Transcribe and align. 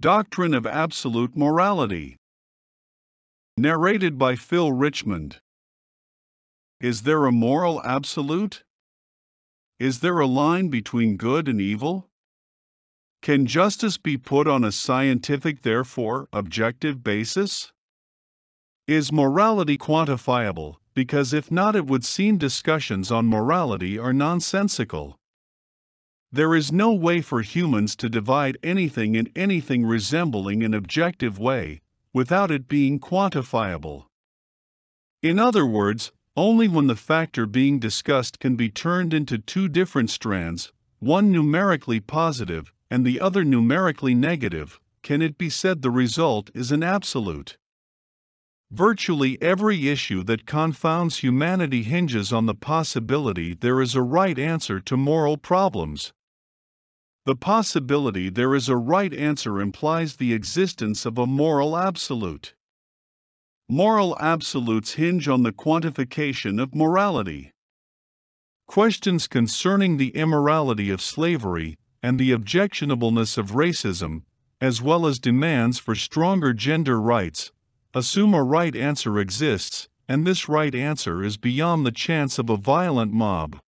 Doctrine 0.00 0.54
of 0.54 0.64
Absolute 0.64 1.36
Morality. 1.36 2.14
Narrated 3.56 4.16
by 4.16 4.36
Phil 4.36 4.70
Richmond. 4.70 5.40
Is 6.80 7.02
there 7.02 7.26
a 7.26 7.32
moral 7.32 7.82
absolute? 7.82 8.62
Is 9.80 9.98
there 9.98 10.20
a 10.20 10.26
line 10.26 10.68
between 10.68 11.16
good 11.16 11.48
and 11.48 11.60
evil? 11.60 12.06
Can 13.22 13.44
justice 13.44 13.98
be 13.98 14.16
put 14.16 14.46
on 14.46 14.62
a 14.62 14.70
scientific, 14.70 15.62
therefore, 15.62 16.28
objective 16.32 17.02
basis? 17.02 17.72
Is 18.86 19.10
morality 19.10 19.76
quantifiable? 19.76 20.76
Because 20.94 21.32
if 21.32 21.50
not, 21.50 21.74
it 21.74 21.86
would 21.86 22.04
seem 22.04 22.38
discussions 22.38 23.10
on 23.10 23.26
morality 23.26 23.98
are 23.98 24.12
nonsensical. 24.12 25.18
There 26.30 26.54
is 26.54 26.70
no 26.70 26.92
way 26.92 27.22
for 27.22 27.40
humans 27.40 27.96
to 27.96 28.10
divide 28.10 28.58
anything 28.62 29.14
in 29.14 29.30
anything 29.34 29.86
resembling 29.86 30.62
an 30.62 30.74
objective 30.74 31.38
way, 31.38 31.80
without 32.12 32.50
it 32.50 32.68
being 32.68 33.00
quantifiable. 33.00 34.04
In 35.22 35.38
other 35.38 35.64
words, 35.64 36.12
only 36.36 36.68
when 36.68 36.86
the 36.86 36.96
factor 36.96 37.46
being 37.46 37.78
discussed 37.78 38.38
can 38.38 38.56
be 38.56 38.68
turned 38.68 39.14
into 39.14 39.38
two 39.38 39.68
different 39.68 40.10
strands, 40.10 40.70
one 40.98 41.32
numerically 41.32 41.98
positive 41.98 42.72
and 42.90 43.04
the 43.04 43.20
other 43.20 43.42
numerically 43.44 44.14
negative, 44.14 44.78
can 45.02 45.22
it 45.22 45.38
be 45.38 45.48
said 45.48 45.80
the 45.80 45.90
result 45.90 46.50
is 46.54 46.70
an 46.70 46.82
absolute. 46.82 47.56
Virtually 48.70 49.40
every 49.40 49.88
issue 49.88 50.22
that 50.24 50.44
confounds 50.44 51.18
humanity 51.18 51.84
hinges 51.84 52.32
on 52.34 52.44
the 52.44 52.54
possibility 52.54 53.54
there 53.54 53.80
is 53.80 53.94
a 53.94 54.02
right 54.02 54.38
answer 54.38 54.78
to 54.78 54.96
moral 54.96 55.38
problems. 55.38 56.12
The 57.28 57.36
possibility 57.36 58.30
there 58.30 58.54
is 58.54 58.70
a 58.70 58.76
right 58.78 59.12
answer 59.12 59.60
implies 59.60 60.16
the 60.16 60.32
existence 60.32 61.04
of 61.04 61.18
a 61.18 61.26
moral 61.26 61.76
absolute. 61.76 62.54
Moral 63.68 64.16
absolutes 64.18 64.94
hinge 64.94 65.28
on 65.28 65.42
the 65.42 65.52
quantification 65.52 66.58
of 66.58 66.74
morality. 66.74 67.52
Questions 68.66 69.26
concerning 69.26 69.98
the 69.98 70.08
immorality 70.16 70.88
of 70.88 71.02
slavery 71.02 71.76
and 72.02 72.18
the 72.18 72.30
objectionableness 72.30 73.36
of 73.36 73.50
racism, 73.50 74.22
as 74.58 74.80
well 74.80 75.04
as 75.04 75.18
demands 75.18 75.78
for 75.78 75.94
stronger 75.94 76.54
gender 76.54 76.98
rights, 76.98 77.52
assume 77.92 78.32
a 78.32 78.42
right 78.42 78.74
answer 78.74 79.18
exists, 79.18 79.86
and 80.08 80.26
this 80.26 80.48
right 80.48 80.74
answer 80.74 81.22
is 81.22 81.36
beyond 81.36 81.84
the 81.84 81.92
chance 81.92 82.38
of 82.38 82.48
a 82.48 82.56
violent 82.56 83.12
mob. 83.12 83.58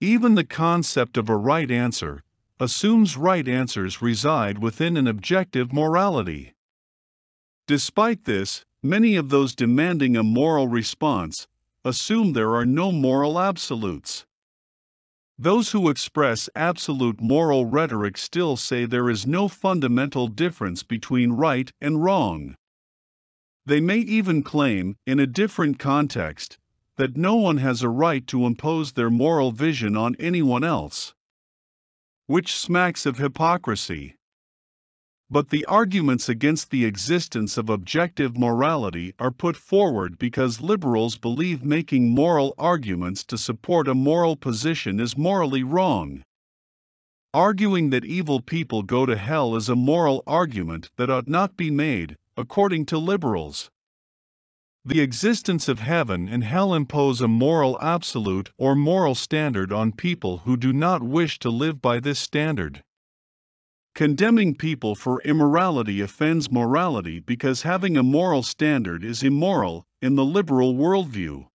Even 0.00 0.34
the 0.34 0.42
concept 0.42 1.16
of 1.16 1.28
a 1.28 1.36
right 1.36 1.70
answer, 1.70 2.24
assumes 2.60 3.16
right 3.16 3.46
answers 3.46 4.02
reside 4.02 4.58
within 4.58 4.96
an 4.96 5.06
objective 5.06 5.72
morality. 5.72 6.54
Despite 7.68 8.24
this, 8.24 8.64
many 8.82 9.14
of 9.14 9.28
those 9.28 9.54
demanding 9.54 10.16
a 10.16 10.24
moral 10.24 10.66
response 10.66 11.46
assume 11.84 12.32
there 12.32 12.56
are 12.56 12.66
no 12.66 12.90
moral 12.90 13.38
absolutes. 13.38 14.26
Those 15.38 15.70
who 15.70 15.88
express 15.88 16.50
absolute 16.56 17.20
moral 17.20 17.64
rhetoric 17.64 18.18
still 18.18 18.56
say 18.56 18.84
there 18.84 19.08
is 19.08 19.24
no 19.24 19.46
fundamental 19.46 20.26
difference 20.26 20.82
between 20.82 21.32
right 21.32 21.70
and 21.80 22.02
wrong. 22.02 22.56
They 23.64 23.80
may 23.80 23.98
even 23.98 24.42
claim, 24.42 24.96
in 25.06 25.20
a 25.20 25.28
different 25.28 25.78
context, 25.78 26.58
that 26.96 27.16
no 27.16 27.36
one 27.36 27.58
has 27.58 27.82
a 27.82 27.88
right 27.88 28.26
to 28.26 28.46
impose 28.46 28.94
their 28.94 29.10
moral 29.10 29.52
vision 29.52 29.96
on 29.96 30.16
anyone 30.18 30.64
else 30.64 31.14
which 32.28 32.54
smacks 32.54 33.06
of 33.06 33.16
hypocrisy. 33.16 34.14
But 35.30 35.48
the 35.48 35.64
arguments 35.64 36.28
against 36.28 36.70
the 36.70 36.84
existence 36.84 37.56
of 37.56 37.70
objective 37.70 38.36
morality 38.36 39.14
are 39.18 39.30
put 39.30 39.56
forward 39.56 40.18
because 40.18 40.60
liberals 40.60 41.16
believe 41.16 41.64
making 41.64 42.10
moral 42.10 42.54
arguments 42.58 43.24
to 43.24 43.38
support 43.38 43.88
a 43.88 43.94
moral 43.94 44.36
position 44.36 45.00
is 45.00 45.16
morally 45.16 45.62
wrong. 45.62 46.22
Arguing 47.32 47.88
that 47.90 48.04
evil 48.04 48.42
people 48.42 48.82
go 48.82 49.06
to 49.06 49.16
hell 49.16 49.56
is 49.56 49.70
a 49.70 49.74
moral 49.74 50.22
argument 50.26 50.90
that 50.96 51.08
ought 51.08 51.28
not 51.28 51.56
be 51.56 51.70
made, 51.70 52.14
according 52.36 52.84
to 52.86 52.98
liberals. 52.98 53.70
The 54.88 55.00
existence 55.02 55.68
of 55.68 55.80
heaven 55.80 56.30
and 56.30 56.42
hell 56.42 56.72
impose 56.72 57.20
a 57.20 57.28
moral 57.28 57.78
absolute 57.78 58.52
or 58.56 58.74
moral 58.74 59.14
standard 59.14 59.70
on 59.70 59.92
people 59.92 60.38
who 60.46 60.56
do 60.56 60.72
not 60.72 61.02
wish 61.02 61.38
to 61.40 61.50
live 61.50 61.82
by 61.82 62.00
this 62.00 62.18
standard. 62.18 62.82
Condemning 63.94 64.54
people 64.54 64.94
for 64.94 65.20
immorality 65.26 66.00
offends 66.00 66.50
morality 66.50 67.20
because 67.20 67.64
having 67.64 67.98
a 67.98 68.02
moral 68.02 68.42
standard 68.42 69.04
is 69.04 69.22
immoral 69.22 69.84
in 70.00 70.14
the 70.14 70.24
liberal 70.24 70.72
worldview. 70.72 71.48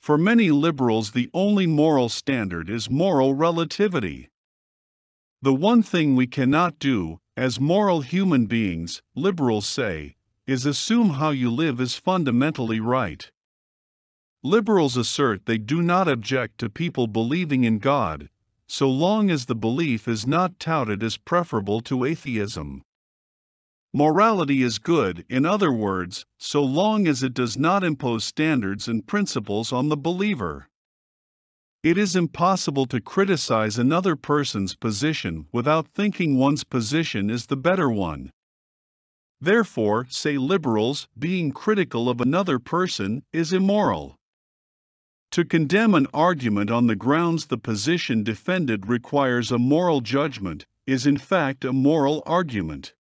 For 0.00 0.18
many 0.18 0.50
liberals, 0.50 1.12
the 1.12 1.30
only 1.32 1.68
moral 1.68 2.08
standard 2.08 2.68
is 2.68 2.90
moral 2.90 3.34
relativity. 3.34 4.30
The 5.42 5.54
one 5.54 5.84
thing 5.84 6.16
we 6.16 6.26
cannot 6.26 6.80
do, 6.80 7.20
as 7.36 7.60
moral 7.60 8.00
human 8.00 8.46
beings, 8.46 9.00
liberals 9.14 9.68
say, 9.68 10.15
is 10.46 10.64
assume 10.64 11.10
how 11.10 11.30
you 11.30 11.50
live 11.50 11.80
is 11.80 11.96
fundamentally 11.96 12.80
right. 12.80 13.30
Liberals 14.42 14.96
assert 14.96 15.46
they 15.46 15.58
do 15.58 15.82
not 15.82 16.06
object 16.06 16.58
to 16.58 16.70
people 16.70 17.08
believing 17.08 17.64
in 17.64 17.78
God, 17.78 18.28
so 18.68 18.88
long 18.88 19.30
as 19.30 19.46
the 19.46 19.56
belief 19.56 20.06
is 20.06 20.26
not 20.26 20.60
touted 20.60 21.02
as 21.02 21.16
preferable 21.16 21.80
to 21.80 22.04
atheism. 22.04 22.82
Morality 23.92 24.62
is 24.62 24.78
good, 24.78 25.24
in 25.28 25.46
other 25.46 25.72
words, 25.72 26.26
so 26.38 26.62
long 26.62 27.08
as 27.08 27.22
it 27.22 27.32
does 27.34 27.56
not 27.56 27.82
impose 27.82 28.24
standards 28.24 28.86
and 28.86 29.06
principles 29.06 29.72
on 29.72 29.88
the 29.88 29.96
believer. 29.96 30.68
It 31.82 31.96
is 31.96 32.14
impossible 32.14 32.86
to 32.86 33.00
criticize 33.00 33.78
another 33.78 34.14
person's 34.16 34.74
position 34.74 35.46
without 35.52 35.88
thinking 35.88 36.36
one's 36.36 36.64
position 36.64 37.30
is 37.30 37.46
the 37.46 37.56
better 37.56 37.88
one. 37.88 38.30
Therefore, 39.40 40.06
say 40.08 40.38
liberals, 40.38 41.08
being 41.18 41.52
critical 41.52 42.08
of 42.08 42.20
another 42.20 42.58
person 42.58 43.22
is 43.32 43.52
immoral. 43.52 44.16
To 45.32 45.44
condemn 45.44 45.94
an 45.94 46.06
argument 46.14 46.70
on 46.70 46.86
the 46.86 46.96
grounds 46.96 47.46
the 47.46 47.58
position 47.58 48.22
defended 48.22 48.86
requires 48.86 49.52
a 49.52 49.58
moral 49.58 50.00
judgment 50.00 50.66
is 50.86 51.06
in 51.06 51.18
fact 51.18 51.64
a 51.64 51.72
moral 51.72 52.22
argument. 52.24 52.94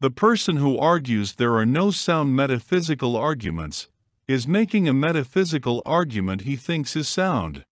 The 0.00 0.10
person 0.10 0.56
who 0.56 0.78
argues 0.78 1.34
there 1.34 1.56
are 1.56 1.66
no 1.66 1.90
sound 1.90 2.34
metaphysical 2.34 3.16
arguments 3.16 3.88
is 4.26 4.46
making 4.46 4.88
a 4.88 4.94
metaphysical 4.94 5.82
argument 5.84 6.42
he 6.42 6.56
thinks 6.56 6.96
is 6.96 7.08
sound. 7.08 7.64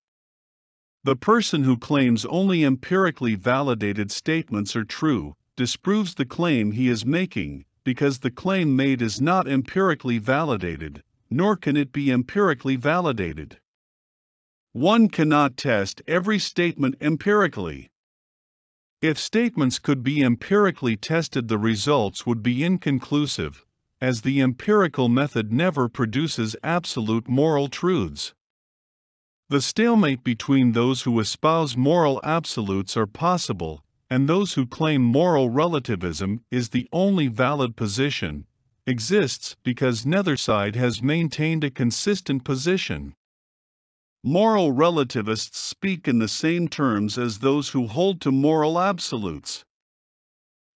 The 1.05 1.17
person 1.17 1.65
who 1.65 1.79
claims 1.79 2.27
only 2.27 2.65
empirically 2.65 3.37
validated 3.37 4.11
statements 4.11 4.75
are 4.75 4.85
true 4.85 5.37
disproves 5.57 6.15
the 6.15 6.27
claim 6.27 6.73
he 6.73 6.89
is 6.89 7.07
making, 7.07 7.65
because 7.83 8.19
the 8.19 8.31
claim 8.31 8.77
made 8.77 9.01
is 9.01 9.21
not 9.21 9.49
empirically 9.49 10.19
validated, 10.19 11.03
nor 11.31 11.57
can 11.57 11.77
it 11.77 11.93
be 11.93 12.11
empirically 12.11 12.77
validated. 12.77 13.59
One 14.73 15.09
cannot 15.09 15.57
test 15.57 16.03
every 16.07 16.39
statement 16.39 16.97
empirically. 17.01 17.91
If 19.01 19.19
statements 19.19 19.79
could 19.79 20.03
be 20.03 20.23
empirically 20.23 20.97
tested, 20.97 21.49
the 21.49 21.59
results 21.59 22.27
would 22.27 22.43
be 22.43 22.63
inconclusive, 22.63 23.65
as 24.01 24.23
the 24.23 24.41
empirical 24.41 25.09
method 25.09 25.53
never 25.53 25.89
produces 25.89 26.57
absolute 26.63 27.29
moral 27.29 27.69
truths. 27.69 28.35
The 29.49 29.61
stalemate 29.61 30.25
between 30.25 30.73
those 30.73 31.03
who 31.03 31.21
espouse 31.21 31.77
moral 31.77 32.21
absolutes 32.25 32.97
are 32.97 33.07
possible, 33.07 33.85
and 34.11 34.29
those 34.29 34.55
who 34.55 34.67
claim 34.67 35.03
moral 35.03 35.51
relativism 35.51 36.43
is 36.51 36.69
the 36.69 36.89
only 36.93 37.27
valid 37.27 37.77
position, 37.77 38.47
exists 38.87 39.57
because 39.65 40.07
neither 40.07 40.37
side 40.37 40.77
has 40.77 41.03
maintained 41.03 41.65
a 41.65 41.71
consistent 41.71 42.45
position. 42.45 43.15
Moral 44.23 44.73
relativists 44.73 45.59
speak 45.59 46.07
in 46.09 46.19
the 46.19 46.29
same 46.29 46.69
terms 46.69 47.19
as 47.19 47.39
those 47.39 47.71
who 47.71 47.87
hold 47.87 48.21
to 48.21 48.33
moral 48.33 48.79
absolutes. 48.79 49.65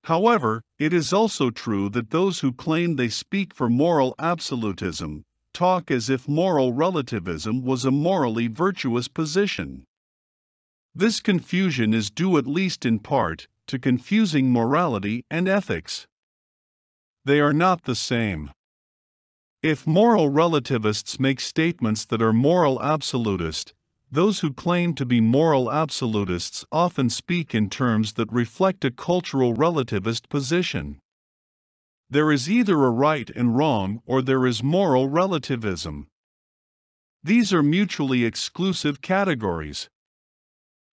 However, 0.04 0.62
it 0.78 0.92
is 0.92 1.12
also 1.12 1.50
true 1.50 1.88
that 1.90 2.10
those 2.10 2.40
who 2.40 2.52
claim 2.52 2.96
they 2.96 3.08
speak 3.08 3.54
for 3.54 3.68
moral 3.68 4.14
absolutism 4.18 5.24
talk 5.52 5.90
as 5.90 6.08
if 6.08 6.28
moral 6.28 6.72
relativism 6.72 7.62
was 7.62 7.84
a 7.84 7.90
morally 7.90 8.46
virtuous 8.46 9.08
position. 9.08 9.84
This 11.00 11.20
confusion 11.20 11.94
is 11.94 12.10
due 12.10 12.36
at 12.36 12.46
least 12.46 12.84
in 12.84 12.98
part 12.98 13.48
to 13.68 13.78
confusing 13.78 14.52
morality 14.52 15.24
and 15.30 15.48
ethics. 15.48 16.06
They 17.24 17.40
are 17.40 17.54
not 17.54 17.84
the 17.84 17.94
same. 17.94 18.50
If 19.62 19.86
moral 19.86 20.28
relativists 20.28 21.18
make 21.18 21.40
statements 21.40 22.04
that 22.04 22.20
are 22.20 22.34
moral 22.34 22.82
absolutist, 22.82 23.72
those 24.12 24.40
who 24.40 24.52
claim 24.52 24.92
to 24.96 25.06
be 25.06 25.22
moral 25.22 25.72
absolutists 25.72 26.66
often 26.70 27.08
speak 27.08 27.54
in 27.54 27.70
terms 27.70 28.12
that 28.12 28.30
reflect 28.30 28.84
a 28.84 28.90
cultural 28.90 29.54
relativist 29.54 30.28
position. 30.28 31.00
There 32.10 32.30
is 32.30 32.50
either 32.50 32.84
a 32.84 32.90
right 32.90 33.30
and 33.30 33.56
wrong 33.56 34.02
or 34.04 34.20
there 34.20 34.46
is 34.46 34.62
moral 34.62 35.08
relativism. 35.08 36.08
These 37.24 37.54
are 37.54 37.62
mutually 37.62 38.26
exclusive 38.26 39.00
categories. 39.00 39.88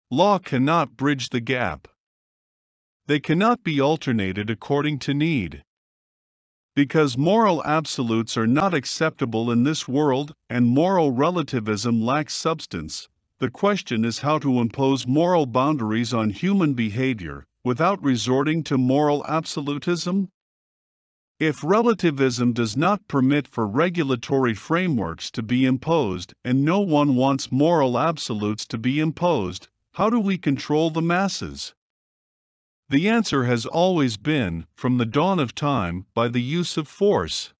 Law 0.09 0.39
cannot 0.39 0.95
bridge 0.95 1.31
the 1.31 1.41
gap. 1.41 1.89
They 3.07 3.19
cannot 3.19 3.61
be 3.61 3.81
alternated 3.81 4.49
according 4.49 4.99
to 4.99 5.13
need. 5.13 5.63
Because 6.77 7.17
moral 7.17 7.61
absolutes 7.65 8.37
are 8.37 8.47
not 8.47 8.73
acceptable 8.73 9.51
in 9.51 9.63
this 9.63 9.85
world 9.85 10.33
and 10.49 10.65
moral 10.65 11.11
relativism 11.11 12.01
lacks 12.01 12.35
substance, 12.35 13.09
the 13.39 13.49
question 13.49 14.05
is 14.05 14.19
how 14.19 14.39
to 14.39 14.61
impose 14.61 15.05
moral 15.05 15.45
boundaries 15.45 16.13
on 16.13 16.29
human 16.29 16.73
behavior 16.73 17.45
without 17.65 18.01
resorting 18.01 18.63
to 18.63 18.77
moral 18.77 19.25
absolutism? 19.27 20.29
If 21.37 21.65
relativism 21.65 22.53
does 22.53 22.77
not 22.77 23.09
permit 23.09 23.45
for 23.45 23.67
regulatory 23.67 24.53
frameworks 24.53 25.29
to 25.31 25.43
be 25.43 25.65
imposed 25.65 26.33
and 26.45 26.63
no 26.63 26.79
one 26.79 27.15
wants 27.15 27.51
moral 27.51 27.99
absolutes 27.99 28.65
to 28.67 28.77
be 28.77 29.01
imposed, 29.01 29.67
how 29.97 30.11
do 30.11 30.19
we 30.19 30.37
control 30.37 30.91
the 30.91 31.01
masses? 31.01 31.73
The 32.87 33.09
answer 33.09 33.45
has 33.45 33.65
always 33.65 34.15
been, 34.15 34.67
from 34.75 34.99
the 34.99 35.07
dawn 35.07 35.39
of 35.39 35.55
time, 35.55 36.05
by 36.13 36.27
the 36.27 36.39
use 36.39 36.77
of 36.77 36.87
force. 36.87 37.55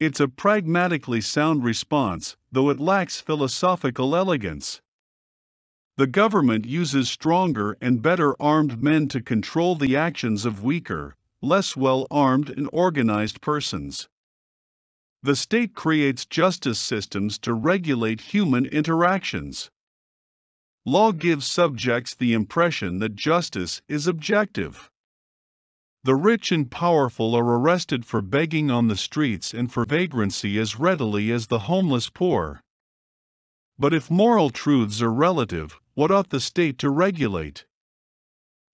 It's 0.00 0.20
a 0.20 0.28
pragmatically 0.28 1.20
sound 1.20 1.64
response, 1.64 2.38
though 2.50 2.70
it 2.70 2.80
lacks 2.80 3.20
philosophical 3.20 4.16
elegance. 4.16 4.80
The 5.98 6.06
government 6.06 6.64
uses 6.64 7.10
stronger 7.10 7.76
and 7.78 8.00
better 8.00 8.34
armed 8.40 8.82
men 8.82 9.06
to 9.08 9.20
control 9.20 9.74
the 9.74 9.94
actions 9.94 10.46
of 10.46 10.64
weaker, 10.64 11.14
less 11.42 11.76
well 11.76 12.06
armed 12.10 12.48
and 12.48 12.70
organized 12.72 13.42
persons. 13.42 14.08
The 15.22 15.36
state 15.36 15.74
creates 15.74 16.24
justice 16.24 16.78
systems 16.78 17.38
to 17.40 17.52
regulate 17.52 18.32
human 18.32 18.64
interactions. 18.64 19.70
Law 20.88 21.12
gives 21.12 21.46
subjects 21.46 22.14
the 22.14 22.32
impression 22.32 22.98
that 23.00 23.14
justice 23.14 23.82
is 23.88 24.06
objective. 24.06 24.88
The 26.02 26.14
rich 26.14 26.50
and 26.50 26.70
powerful 26.70 27.34
are 27.34 27.44
arrested 27.44 28.06
for 28.06 28.22
begging 28.22 28.70
on 28.70 28.88
the 28.88 28.96
streets 28.96 29.52
and 29.52 29.70
for 29.70 29.84
vagrancy 29.84 30.58
as 30.58 30.78
readily 30.80 31.30
as 31.30 31.48
the 31.48 31.58
homeless 31.68 32.08
poor. 32.08 32.62
But 33.78 33.92
if 33.92 34.10
moral 34.10 34.48
truths 34.48 35.02
are 35.02 35.12
relative, 35.12 35.78
what 35.92 36.10
ought 36.10 36.30
the 36.30 36.40
state 36.40 36.78
to 36.78 36.88
regulate? 36.88 37.66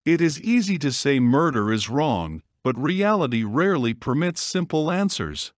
It 0.04 0.20
is 0.20 0.40
easy 0.40 0.78
to 0.78 0.92
say 0.92 1.18
murder 1.18 1.72
is 1.72 1.90
wrong, 1.90 2.44
but 2.62 2.78
reality 2.78 3.42
rarely 3.42 3.92
permits 3.92 4.40
simple 4.40 4.88
answers. 4.88 5.52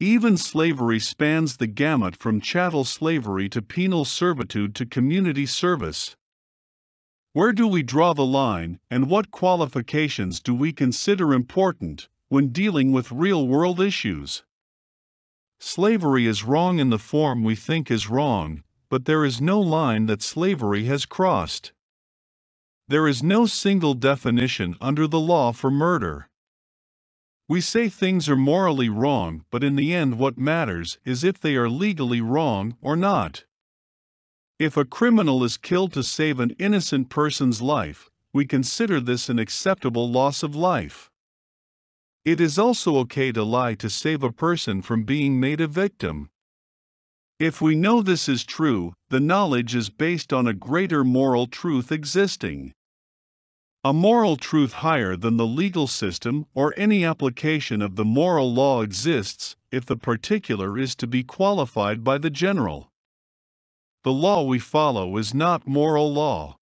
Even 0.00 0.36
slavery 0.36 1.00
spans 1.00 1.56
the 1.56 1.66
gamut 1.66 2.14
from 2.14 2.40
chattel 2.40 2.84
slavery 2.84 3.48
to 3.48 3.60
penal 3.60 4.04
servitude 4.04 4.72
to 4.76 4.86
community 4.86 5.44
service. 5.44 6.14
Where 7.32 7.52
do 7.52 7.66
we 7.66 7.82
draw 7.82 8.12
the 8.12 8.24
line, 8.24 8.78
and 8.88 9.10
what 9.10 9.32
qualifications 9.32 10.38
do 10.38 10.54
we 10.54 10.72
consider 10.72 11.34
important 11.34 12.08
when 12.28 12.48
dealing 12.48 12.92
with 12.92 13.10
real 13.10 13.48
world 13.48 13.80
issues? 13.80 14.44
Slavery 15.58 16.26
is 16.26 16.44
wrong 16.44 16.78
in 16.78 16.90
the 16.90 16.98
form 17.00 17.42
we 17.42 17.56
think 17.56 17.90
is 17.90 18.08
wrong, 18.08 18.62
but 18.88 19.04
there 19.04 19.24
is 19.24 19.40
no 19.40 19.60
line 19.60 20.06
that 20.06 20.22
slavery 20.22 20.84
has 20.84 21.06
crossed. 21.06 21.72
There 22.86 23.08
is 23.08 23.20
no 23.20 23.46
single 23.46 23.94
definition 23.94 24.76
under 24.80 25.08
the 25.08 25.18
law 25.18 25.50
for 25.50 25.72
murder. 25.72 26.28
We 27.48 27.62
say 27.62 27.88
things 27.88 28.28
are 28.28 28.36
morally 28.36 28.90
wrong, 28.90 29.46
but 29.50 29.64
in 29.64 29.76
the 29.76 29.94
end, 29.94 30.18
what 30.18 30.36
matters 30.36 30.98
is 31.06 31.24
if 31.24 31.40
they 31.40 31.56
are 31.56 31.70
legally 31.70 32.20
wrong 32.20 32.76
or 32.82 32.94
not. 32.94 33.44
If 34.58 34.76
a 34.76 34.84
criminal 34.84 35.42
is 35.42 35.56
killed 35.56 35.94
to 35.94 36.02
save 36.02 36.40
an 36.40 36.50
innocent 36.58 37.08
person's 37.08 37.62
life, 37.62 38.10
we 38.34 38.44
consider 38.44 39.00
this 39.00 39.30
an 39.30 39.38
acceptable 39.38 40.10
loss 40.10 40.42
of 40.42 40.54
life. 40.54 41.10
It 42.22 42.38
is 42.38 42.58
also 42.58 42.98
okay 42.98 43.32
to 43.32 43.42
lie 43.42 43.74
to 43.76 43.88
save 43.88 44.22
a 44.22 44.32
person 44.32 44.82
from 44.82 45.04
being 45.04 45.40
made 45.40 45.62
a 45.62 45.66
victim. 45.66 46.28
If 47.38 47.62
we 47.62 47.74
know 47.74 48.02
this 48.02 48.28
is 48.28 48.44
true, 48.44 48.92
the 49.08 49.20
knowledge 49.20 49.74
is 49.74 49.88
based 49.88 50.34
on 50.34 50.46
a 50.46 50.52
greater 50.52 51.02
moral 51.02 51.46
truth 51.46 51.90
existing. 51.90 52.74
A 53.88 53.94
moral 53.94 54.36
truth 54.36 54.74
higher 54.84 55.16
than 55.16 55.38
the 55.38 55.46
legal 55.46 55.86
system 55.86 56.44
or 56.52 56.74
any 56.76 57.06
application 57.06 57.80
of 57.80 57.96
the 57.96 58.04
moral 58.04 58.52
law 58.52 58.82
exists 58.82 59.56
if 59.72 59.86
the 59.86 59.96
particular 59.96 60.76
is 60.76 60.94
to 60.96 61.06
be 61.06 61.22
qualified 61.24 62.04
by 62.04 62.18
the 62.18 62.28
general. 62.28 62.92
The 64.04 64.12
law 64.12 64.42
we 64.42 64.58
follow 64.58 65.16
is 65.16 65.32
not 65.32 65.66
moral 65.66 66.12
law. 66.12 66.58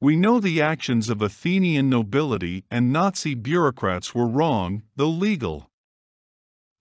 We 0.00 0.14
know 0.14 0.38
the 0.38 0.62
actions 0.62 1.10
of 1.10 1.20
Athenian 1.20 1.90
nobility 1.90 2.62
and 2.70 2.92
Nazi 2.92 3.34
bureaucrats 3.34 4.14
were 4.14 4.28
wrong, 4.28 4.84
though 4.94 5.10
legal. 5.10 5.72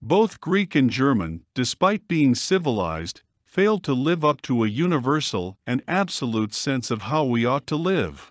Both 0.04 0.40
Greek 0.40 0.76
and 0.76 0.92
German, 0.92 1.46
despite 1.56 2.08
being 2.08 2.36
civilized, 2.36 3.24
failed 3.44 3.84
to 3.86 3.94
live 3.96 4.24
up 4.24 4.44
to 4.44 4.64
a 4.64 4.68
universal 4.68 5.58
and 5.66 5.82
absolute 5.88 6.54
sense 6.54 6.92
of 6.92 7.02
how 7.02 7.24
we 7.24 7.44
ought 7.44 7.66
to 7.66 7.76
live. 7.76 8.31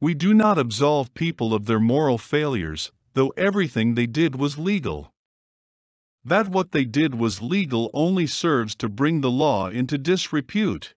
We 0.00 0.14
do 0.14 0.32
not 0.32 0.58
absolve 0.58 1.12
people 1.14 1.52
of 1.52 1.66
their 1.66 1.80
moral 1.80 2.18
failures, 2.18 2.92
though 3.14 3.30
everything 3.36 3.94
they 3.94 4.06
did 4.06 4.36
was 4.36 4.56
legal. 4.56 5.12
That 6.24 6.48
what 6.48 6.70
they 6.70 6.84
did 6.84 7.16
was 7.16 7.42
legal 7.42 7.90
only 7.92 8.26
serves 8.26 8.76
to 8.76 8.88
bring 8.88 9.22
the 9.22 9.30
law 9.30 9.68
into 9.68 9.98
disrepute. 9.98 10.94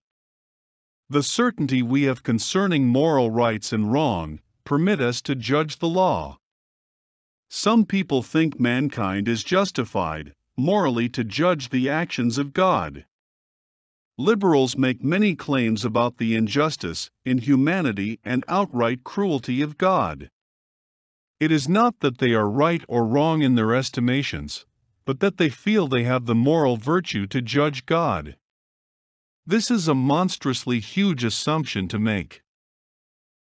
The 1.10 1.24
certainty 1.24 1.82
we 1.82 2.04
have 2.04 2.22
concerning 2.22 2.88
moral 2.88 3.32
rights 3.32 3.74
and 3.74 3.92
wrong 3.92 4.40
permit 4.66 5.02
us 5.02 5.22
to 5.24 5.36
judge 5.36 5.80
the 5.80 5.90
law. 5.90 6.38
Some 7.50 7.86
people 7.86 8.22
think 8.22 8.60
mankind 8.60 9.28
is 9.28 9.44
justified, 9.44 10.36
morally, 10.56 11.10
to 11.10 11.24
judge 11.24 11.70
the 11.70 11.90
actions 11.90 12.38
of 12.38 12.54
God. 12.54 13.06
Liberals 14.22 14.78
make 14.78 15.04
many 15.04 15.34
claims 15.36 15.84
about 15.84 16.18
the 16.18 16.36
injustice, 16.36 17.10
inhumanity, 17.26 18.20
and 18.24 18.44
outright 18.48 19.04
cruelty 19.04 19.64
of 19.64 19.80
God. 19.80 20.30
It 21.40 21.52
is 21.52 21.68
not 21.68 22.02
that 22.02 22.20
they 22.20 22.34
are 22.34 22.48
right 22.48 22.84
or 22.88 23.08
wrong 23.08 23.42
in 23.42 23.56
their 23.56 23.74
estimations, 23.74 24.68
but 25.06 25.22
that 25.22 25.38
they 25.38 25.50
feel 25.50 25.88
they 25.88 26.04
have 26.04 26.28
the 26.28 26.36
moral 26.36 26.78
virtue 26.78 27.26
to 27.26 27.42
judge 27.42 27.88
God. 27.88 28.38
This 29.44 29.72
is 29.72 29.88
a 29.88 29.96
monstrously 29.96 30.80
huge 30.80 31.24
assumption 31.24 31.88
to 31.88 31.98
make. 31.98 32.44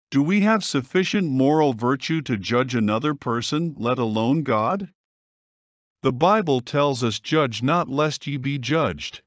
Do 0.10 0.24
we 0.24 0.42
have 0.42 0.64
sufficient 0.64 1.28
moral 1.28 1.74
virtue 1.74 2.22
to 2.22 2.38
judge 2.38 2.74
another 2.74 3.14
person, 3.14 3.76
let 3.78 4.00
alone 4.00 4.44
God? 4.44 4.94
The 6.04 6.14
Bible 6.14 6.62
tells 6.62 7.04
us, 7.04 7.20
Judge 7.20 7.62
not 7.62 7.90
lest 7.90 8.26
ye 8.28 8.38
be 8.38 8.58
judged 8.58 9.24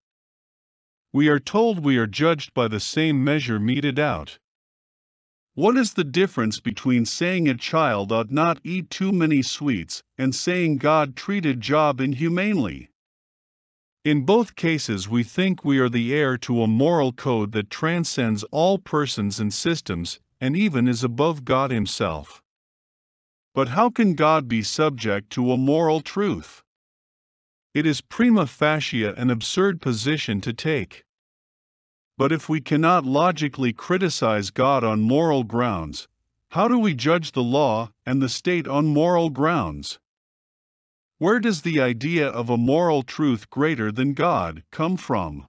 we 1.13 1.29
are 1.29 1.39
told 1.39 1.85
we 1.85 1.99
are 1.99 2.07
judged 2.07 2.55
by 2.55 2.67
the 2.67 2.81
same 2.81 3.23
measure 3.23 3.61
meted 3.61 3.99
out. 3.99 4.39
What 5.55 5.77
is 5.77 5.93
the 5.93 6.05
difference 6.05 6.59
between 6.59 7.05
saying 7.05 7.47
a 7.47 7.55
child 7.55 8.11
ought 8.11 8.31
not 8.31 8.59
eat 8.65 8.89
too 8.89 9.13
many 9.13 9.43
sweets 9.43 10.03
and 10.17 10.35
saying 10.35 10.79
God 10.79 11.15
treated 11.15 11.61
Job 11.61 12.01
inhumanely? 12.01 12.89
In 14.03 14.25
both 14.25 14.57
cases, 14.57 15.07
we 15.07 15.23
think 15.23 15.63
we 15.63 15.79
are 15.79 15.91
the 15.91 16.15
heir 16.15 16.39
to 16.39 16.63
a 16.63 16.67
moral 16.67 17.13
code 17.13 17.53
that 17.53 17.69
transcends 17.69 18.43
all 18.45 18.79
persons 18.79 19.39
and 19.39 19.53
systems 19.53 20.19
and 20.41 20.57
even 20.57 20.89
is 20.89 21.05
above 21.05 21.45
God 21.45 21.71
Himself. 21.71 22.43
But 23.55 23.69
how 23.69 23.91
can 23.91 24.15
God 24.15 24.49
be 24.49 24.63
subject 24.63 25.29
to 25.33 25.53
a 25.53 25.59
moral 25.59 26.01
truth? 26.01 26.63
It 27.75 27.87
is 27.87 28.03
prima 28.03 28.47
facie 28.47 29.05
an 29.05 29.31
absurd 29.31 29.81
position 29.81 30.43
to 30.43 30.53
take. 30.53 31.05
But 32.19 32.31
if 32.31 32.47
we 32.47 32.61
cannot 32.61 33.07
logically 33.07 33.73
criticize 33.73 34.51
God 34.51 34.85
on 34.85 35.01
moral 35.01 35.43
grounds, 35.43 36.07
how 36.51 36.69
do 36.69 36.79
we 36.79 36.93
judge 36.93 37.33
the 37.33 37.43
law 37.43 37.91
and 38.05 38.21
the 38.21 38.29
state 38.29 38.69
on 38.69 38.87
moral 38.89 39.31
grounds? 39.31 39.99
Where 41.17 41.41
does 41.41 41.63
the 41.63 41.81
idea 41.81 42.29
of 42.29 42.51
a 42.51 42.59
moral 42.59 43.03
truth 43.03 43.49
greater 43.49 43.91
than 43.91 44.13
God 44.13 44.65
come 44.71 44.99
from? 44.99 45.47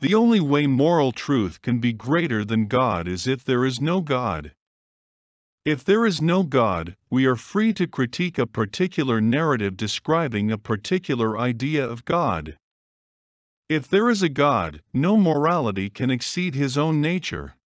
The 0.00 0.14
only 0.14 0.40
way 0.40 0.66
moral 0.66 1.12
truth 1.12 1.62
can 1.62 1.78
be 1.78 1.92
greater 1.92 2.44
than 2.44 2.66
God 2.66 3.06
is 3.06 3.28
if 3.28 3.44
there 3.44 3.64
is 3.64 3.80
no 3.80 4.00
God. 4.00 4.52
If 5.64 5.82
there 5.82 6.04
is 6.04 6.20
no 6.20 6.42
God, 6.42 6.94
we 7.08 7.24
are 7.24 7.36
free 7.36 7.72
to 7.72 7.86
critique 7.86 8.38
a 8.38 8.46
particular 8.46 9.18
narrative 9.18 9.78
describing 9.78 10.52
a 10.52 10.58
particular 10.58 11.38
idea 11.38 11.88
of 11.88 12.04
God. 12.04 12.58
If 13.70 13.88
there 13.88 14.10
is 14.10 14.22
a 14.22 14.28
God, 14.28 14.82
no 14.92 15.16
morality 15.16 15.88
can 15.88 16.10
exceed 16.10 16.54
his 16.54 16.76
own 16.76 17.00
nature. 17.00 17.56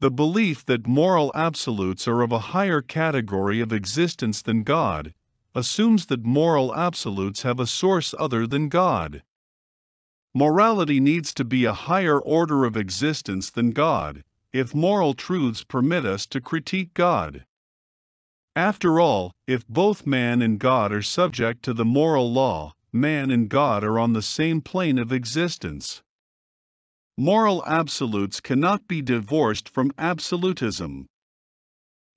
The 0.00 0.10
belief 0.10 0.66
that 0.66 0.86
moral 0.86 1.32
absolutes 1.34 2.06
are 2.06 2.20
of 2.20 2.30
a 2.30 2.52
higher 2.52 2.82
category 2.82 3.62
of 3.62 3.72
existence 3.72 4.42
than 4.42 4.62
God 4.62 5.14
assumes 5.54 6.06
that 6.06 6.24
moral 6.24 6.74
absolutes 6.74 7.40
have 7.40 7.58
a 7.58 7.66
source 7.66 8.14
other 8.18 8.46
than 8.46 8.68
God. 8.68 9.22
Morality 10.34 11.00
needs 11.00 11.32
to 11.34 11.44
be 11.44 11.64
a 11.64 11.72
higher 11.72 12.18
order 12.18 12.66
of 12.66 12.76
existence 12.76 13.48
than 13.48 13.70
God 13.70 14.24
if 14.52 14.74
moral 14.74 15.14
truths 15.14 15.64
permit 15.64 16.04
us 16.04 16.26
to 16.26 16.40
critique 16.40 16.92
God. 16.94 17.44
After 18.54 19.00
all, 19.00 19.32
if 19.46 19.66
both 19.66 20.06
man 20.06 20.42
and 20.42 20.58
God 20.58 20.92
are 20.92 21.00
subject 21.00 21.62
to 21.62 21.72
the 21.72 21.86
moral 21.86 22.30
law, 22.30 22.74
man 22.92 23.30
and 23.30 23.48
God 23.48 23.82
are 23.82 23.98
on 23.98 24.12
the 24.12 24.20
same 24.20 24.60
plane 24.60 24.98
of 24.98 25.10
existence. 25.10 26.02
Moral 27.16 27.64
absolutes 27.66 28.40
cannot 28.40 28.86
be 28.86 29.00
divorced 29.00 29.68
from 29.68 29.92
absolutism. 29.96 31.06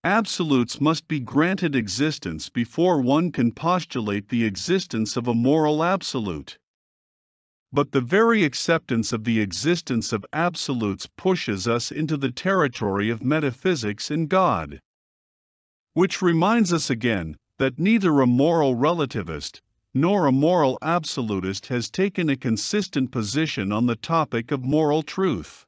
Absolutes 0.04 0.82
must 0.82 1.08
be 1.08 1.20
granted 1.20 1.76
existence 1.76 2.50
before 2.50 3.02
one 3.02 3.32
can 3.32 3.52
postulate 3.52 4.30
the 4.30 4.44
existence 4.44 5.16
of 5.16 5.28
a 5.28 5.34
moral 5.34 5.84
absolute. 5.84 6.58
But 7.76 7.92
the 7.92 8.00
very 8.00 8.46
acceptance 8.46 9.12
of 9.12 9.26
the 9.26 9.42
existence 9.42 10.14
of 10.14 10.26
absolutes 10.32 11.10
pushes 11.18 11.68
us 11.68 11.92
into 11.92 12.16
the 12.16 12.32
territory 12.32 13.10
of 13.10 13.22
metaphysics 13.22 14.10
and 14.10 14.30
God. 14.30 14.80
Which 15.92 16.22
reminds 16.22 16.72
us 16.72 16.90
again 16.90 17.36
that 17.58 17.78
neither 17.78 18.22
a 18.22 18.28
moral 18.28 18.76
relativist 18.76 19.60
nor 19.94 20.26
a 20.26 20.32
moral 20.32 20.78
absolutist 20.82 21.68
has 21.68 21.92
taken 21.92 22.30
a 22.30 22.38
consistent 22.38 23.12
position 23.12 23.74
on 23.74 23.88
the 23.88 23.98
topic 23.98 24.54
of 24.54 24.64
moral 24.64 25.04
truth. 25.04 25.66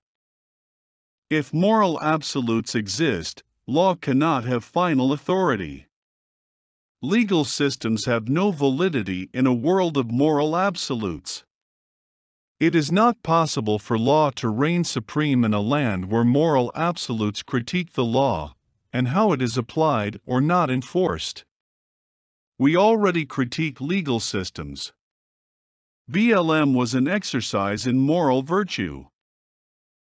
If 1.29 1.53
moral 1.53 1.99
absolutes 2.01 2.73
exist, 2.73 3.43
law 3.67 3.95
cannot 3.95 4.45
have 4.45 4.63
final 4.63 5.11
authority. 5.11 5.87
Legal 7.01 7.43
systems 7.43 8.05
have 8.05 8.29
no 8.29 8.51
validity 8.51 9.29
in 9.33 9.45
a 9.45 9.53
world 9.53 9.97
of 9.97 10.09
moral 10.09 10.55
absolutes. 10.55 11.43
It 12.59 12.73
is 12.73 12.91
not 12.91 13.21
possible 13.21 13.77
for 13.77 13.99
law 13.99 14.31
to 14.31 14.49
reign 14.49 14.83
supreme 14.83 15.45
in 15.45 15.53
a 15.53 15.61
land 15.61 16.09
where 16.09 16.23
moral 16.23 16.71
absolutes 16.73 17.43
critique 17.43 17.93
the 17.93 18.03
law 18.03 18.55
and 18.91 19.09
how 19.09 19.31
it 19.31 19.43
is 19.43 19.59
applied 19.59 20.19
or 20.25 20.41
not 20.41 20.71
enforced. 20.71 21.45
We 22.57 22.75
already 22.75 23.25
critique 23.25 23.79
legal 23.79 24.19
systems. 24.19 24.91
BLM 26.11 26.73
was 26.73 26.95
an 26.95 27.07
exercise 27.07 27.85
in 27.85 27.99
moral 27.99 28.41
virtue. 28.41 29.05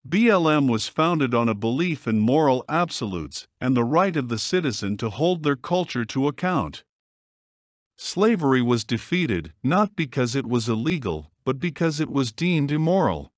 BLM 0.08 0.68
was 0.68 0.88
founded 0.88 1.34
on 1.34 1.48
a 1.48 1.54
belief 1.54 2.08
in 2.08 2.18
moral 2.18 2.64
absolutes 2.68 3.46
and 3.60 3.76
the 3.76 3.84
right 3.84 4.16
of 4.16 4.28
the 4.28 4.38
citizen 4.38 4.96
to 4.96 5.10
hold 5.10 5.44
their 5.44 5.54
culture 5.54 6.04
to 6.06 6.26
account. 6.26 6.82
Slavery 7.96 8.62
was 8.62 8.84
defeated 8.84 9.52
not 9.62 9.94
because 9.94 10.34
it 10.34 10.46
was 10.46 10.68
illegal, 10.68 11.31
but 11.44 11.58
because 11.58 12.00
it 12.00 12.10
was 12.10 12.32
deemed 12.32 12.70
immoral. 12.70 13.32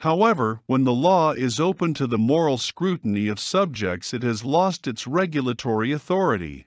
However, 0.00 0.60
when 0.66 0.84
the 0.84 0.92
law 0.92 1.32
is 1.32 1.58
open 1.58 1.94
to 1.94 2.06
the 2.06 2.18
moral 2.18 2.58
scrutiny 2.58 3.28
of 3.28 3.40
subjects, 3.40 4.12
it 4.12 4.22
has 4.22 4.44
lost 4.44 4.86
its 4.86 5.06
regulatory 5.06 5.90
authority. 5.92 6.66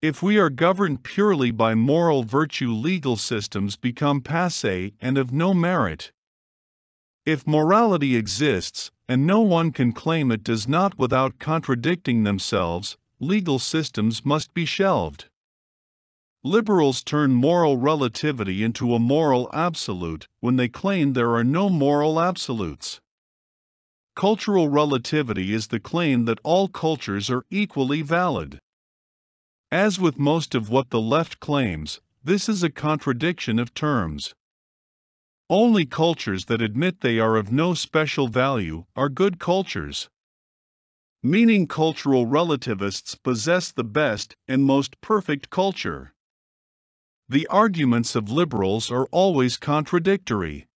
If 0.00 0.22
we 0.22 0.38
are 0.38 0.50
governed 0.50 1.02
purely 1.02 1.50
by 1.50 1.74
moral 1.74 2.22
virtue, 2.22 2.70
legal 2.70 3.16
systems 3.16 3.76
become 3.76 4.20
passe 4.20 4.92
and 5.00 5.18
of 5.18 5.32
no 5.32 5.52
merit. 5.52 6.12
If 7.24 7.46
morality 7.46 8.14
exists, 8.16 8.90
and 9.08 9.26
no 9.26 9.40
one 9.40 9.72
can 9.72 9.92
claim 9.92 10.30
it 10.30 10.44
does 10.44 10.68
not 10.68 10.98
without 10.98 11.38
contradicting 11.38 12.22
themselves, 12.22 12.96
legal 13.20 13.58
systems 13.58 14.24
must 14.24 14.54
be 14.54 14.64
shelved. 14.64 15.28
Liberals 16.46 17.02
turn 17.02 17.32
moral 17.32 17.76
relativity 17.76 18.62
into 18.62 18.94
a 18.94 19.00
moral 19.00 19.50
absolute 19.52 20.28
when 20.38 20.54
they 20.54 20.68
claim 20.68 21.12
there 21.12 21.34
are 21.34 21.42
no 21.42 21.68
moral 21.68 22.20
absolutes. 22.20 23.00
Cultural 24.14 24.68
relativity 24.68 25.52
is 25.52 25.66
the 25.66 25.80
claim 25.80 26.24
that 26.26 26.38
all 26.44 26.68
cultures 26.68 27.28
are 27.30 27.42
equally 27.50 28.00
valid. 28.00 28.60
As 29.72 29.98
with 29.98 30.20
most 30.20 30.54
of 30.54 30.70
what 30.70 30.90
the 30.90 31.00
left 31.00 31.40
claims, 31.40 32.00
this 32.22 32.48
is 32.48 32.62
a 32.62 32.70
contradiction 32.70 33.58
of 33.58 33.74
terms. 33.74 34.32
Only 35.50 35.84
cultures 35.84 36.44
that 36.44 36.62
admit 36.62 37.00
they 37.00 37.18
are 37.18 37.34
of 37.34 37.50
no 37.50 37.74
special 37.74 38.28
value 38.28 38.84
are 38.94 39.08
good 39.08 39.40
cultures. 39.40 40.08
Meaning 41.24 41.66
cultural 41.66 42.24
relativists 42.24 43.16
possess 43.16 43.72
the 43.72 43.82
best 43.82 44.36
and 44.46 44.62
most 44.62 45.00
perfect 45.00 45.50
culture. 45.50 46.12
The 47.28 47.48
arguments 47.48 48.14
of 48.14 48.30
liberals 48.30 48.88
are 48.92 49.08
always 49.10 49.56
contradictory. 49.56 50.68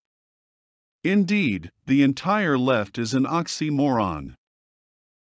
Indeed, 1.04 1.70
the 1.86 2.02
entire 2.02 2.58
left 2.58 2.98
is 2.98 3.14
an 3.14 3.24
oxymoron. 3.24 4.34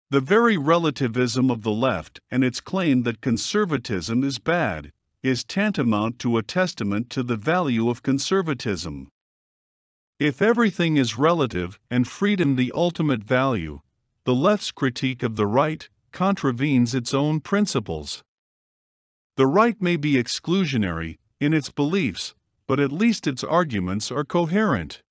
The 0.09 0.19
very 0.19 0.57
relativism 0.57 1.49
of 1.49 1.63
the 1.63 1.71
left 1.71 2.19
and 2.29 2.43
its 2.43 2.59
claim 2.59 3.03
that 3.03 3.21
conservatism 3.21 4.25
is 4.25 4.39
bad 4.39 4.91
is 5.23 5.45
tantamount 5.45 6.19
to 6.19 6.37
a 6.37 6.43
testament 6.43 7.09
to 7.11 7.23
the 7.23 7.37
value 7.37 7.89
of 7.89 8.03
conservatism. 8.03 9.07
If 10.19 10.41
everything 10.41 10.97
is 10.97 11.17
relative 11.17 11.79
and 11.89 12.05
freedom 12.05 12.57
the 12.57 12.73
ultimate 12.75 13.23
value, 13.23 13.79
the 14.25 14.35
left's 14.35 14.71
critique 14.71 15.23
of 15.23 15.37
the 15.37 15.47
right 15.47 15.87
contravenes 16.11 16.93
its 16.93 17.13
own 17.13 17.39
principles. 17.39 18.24
The 19.35 19.47
right 19.47 19.81
may 19.81 19.97
be 19.97 20.13
exclusionary 20.13 21.17
in 21.39 21.53
its 21.53 21.69
beliefs, 21.69 22.35
but 22.67 22.79
at 22.79 22.91
least 22.91 23.27
its 23.27 23.43
arguments 23.43 24.11
are 24.11 24.23
coherent. 24.23 25.01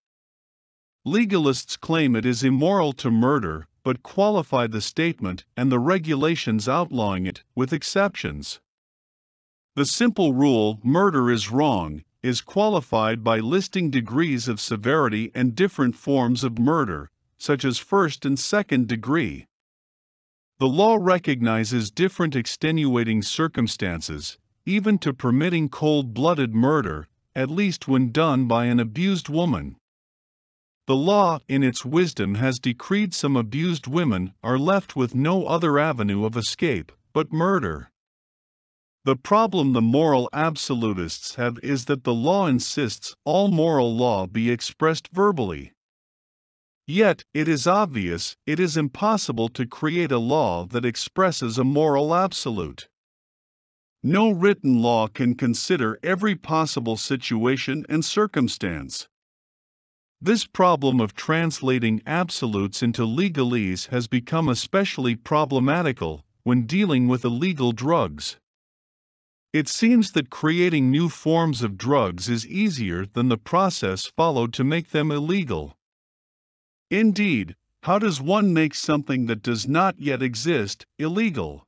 Legalists 1.07 1.79
claim 1.79 2.17
it 2.17 2.25
is 2.25 2.43
immoral 2.43 2.93
to 2.95 3.11
murder 3.11 3.67
but 3.85 4.03
qualify 4.03 4.67
the 4.67 4.81
statement 4.81 5.45
and 5.57 5.71
the 5.71 5.79
regulations 5.79 6.69
outlawing 6.69 7.27
it, 7.27 7.45
with 7.55 7.73
exceptions. 7.73 8.61
The 9.77 9.85
simple 9.85 10.33
rule, 10.33 10.81
murder 10.83 11.31
is 11.31 11.51
wrong, 11.51 12.03
is 12.23 12.41
qualified 12.41 13.23
by 13.23 13.41
listing 13.41 13.91
degrees 13.91 14.49
of 14.49 14.61
severity 14.61 15.31
and 15.35 15.55
different 15.55 15.95
forms 15.95 16.43
of 16.43 16.59
murder, 16.59 17.11
such 17.37 17.65
as 17.65 17.79
first 17.79 18.25
and 18.25 18.39
second 18.39 18.89
degree. 18.89 19.47
The 20.61 20.69
law 20.69 20.97
recognizes 21.01 21.91
different 21.91 22.37
extenuating 22.37 23.23
circumstances, 23.23 24.39
even 24.65 24.99
to 24.99 25.13
permitting 25.13 25.69
cold 25.69 26.15
blooded 26.15 26.55
murder, 26.55 27.09
at 27.35 27.51
least 27.51 27.89
when 27.89 28.13
done 28.13 28.47
by 28.47 28.67
an 28.67 28.79
abused 28.79 29.29
woman. 29.29 29.77
The 30.87 30.95
law, 30.95 31.41
in 31.49 31.63
its 31.63 31.85
wisdom, 31.85 32.37
has 32.37 32.59
decreed 32.59 33.15
some 33.15 33.37
abused 33.37 33.87
women 33.87 34.35
are 34.43 34.59
left 34.59 34.95
with 34.95 35.15
no 35.15 35.47
other 35.47 35.79
avenue 35.79 36.25
of 36.25 36.37
escape 36.37 36.93
but 37.13 37.33
murder. 37.33 37.91
The 39.05 39.17
problem 39.17 39.73
the 39.73 39.83
moral 39.83 40.29
absolutists 40.33 41.35
have 41.35 41.59
is 41.63 41.87
that 41.87 42.05
the 42.05 42.15
law 42.15 42.47
insists 42.47 43.15
all 43.25 43.49
moral 43.49 43.95
law 43.95 44.27
be 44.27 44.51
expressed 44.51 45.09
verbally. 45.13 45.73
Yet, 46.87 47.25
it 47.33 47.49
is 47.49 47.67
obvious, 47.67 48.37
it 48.47 48.61
is 48.61 48.77
impossible 48.77 49.49
to 49.51 49.67
create 49.67 50.13
a 50.13 50.19
law 50.19 50.67
that 50.67 50.85
expresses 50.85 51.57
a 51.57 51.65
moral 51.65 52.15
absolute. 52.15 52.89
No 54.03 54.31
written 54.31 54.83
law 54.83 55.09
can 55.09 55.35
consider 55.35 55.99
every 56.03 56.35
possible 56.35 56.99
situation 56.99 57.87
and 57.89 58.05
circumstance. 58.05 59.09
This 60.21 60.47
problem 60.47 61.01
of 61.01 61.15
translating 61.15 62.03
absolutes 62.07 62.83
into 62.83 63.07
legalese 63.07 63.89
has 63.89 64.07
become 64.07 64.51
especially 64.51 65.17
problematical 65.17 66.23
when 66.43 66.67
dealing 66.67 67.09
with 67.09 67.25
illegal 67.25 67.73
drugs. 67.73 68.37
It 69.55 69.69
seems 69.69 70.13
that 70.13 70.29
creating 70.29 70.91
new 70.91 71.09
forms 71.09 71.63
of 71.63 71.79
drugs 71.79 72.29
is 72.29 72.47
easier 72.47 73.07
than 73.07 73.29
the 73.31 73.39
process 73.39 74.13
followed 74.17 74.53
to 74.53 74.65
make 74.65 74.91
them 74.91 75.11
illegal. 75.11 75.79
Indeed, 76.95 77.57
how 77.83 77.99
does 77.99 78.21
one 78.21 78.55
make 78.55 78.73
something 78.73 79.27
that 79.27 79.43
does 79.43 79.67
not 79.67 79.99
yet 79.99 80.23
exist 80.23 80.87
illegal? 80.97 81.67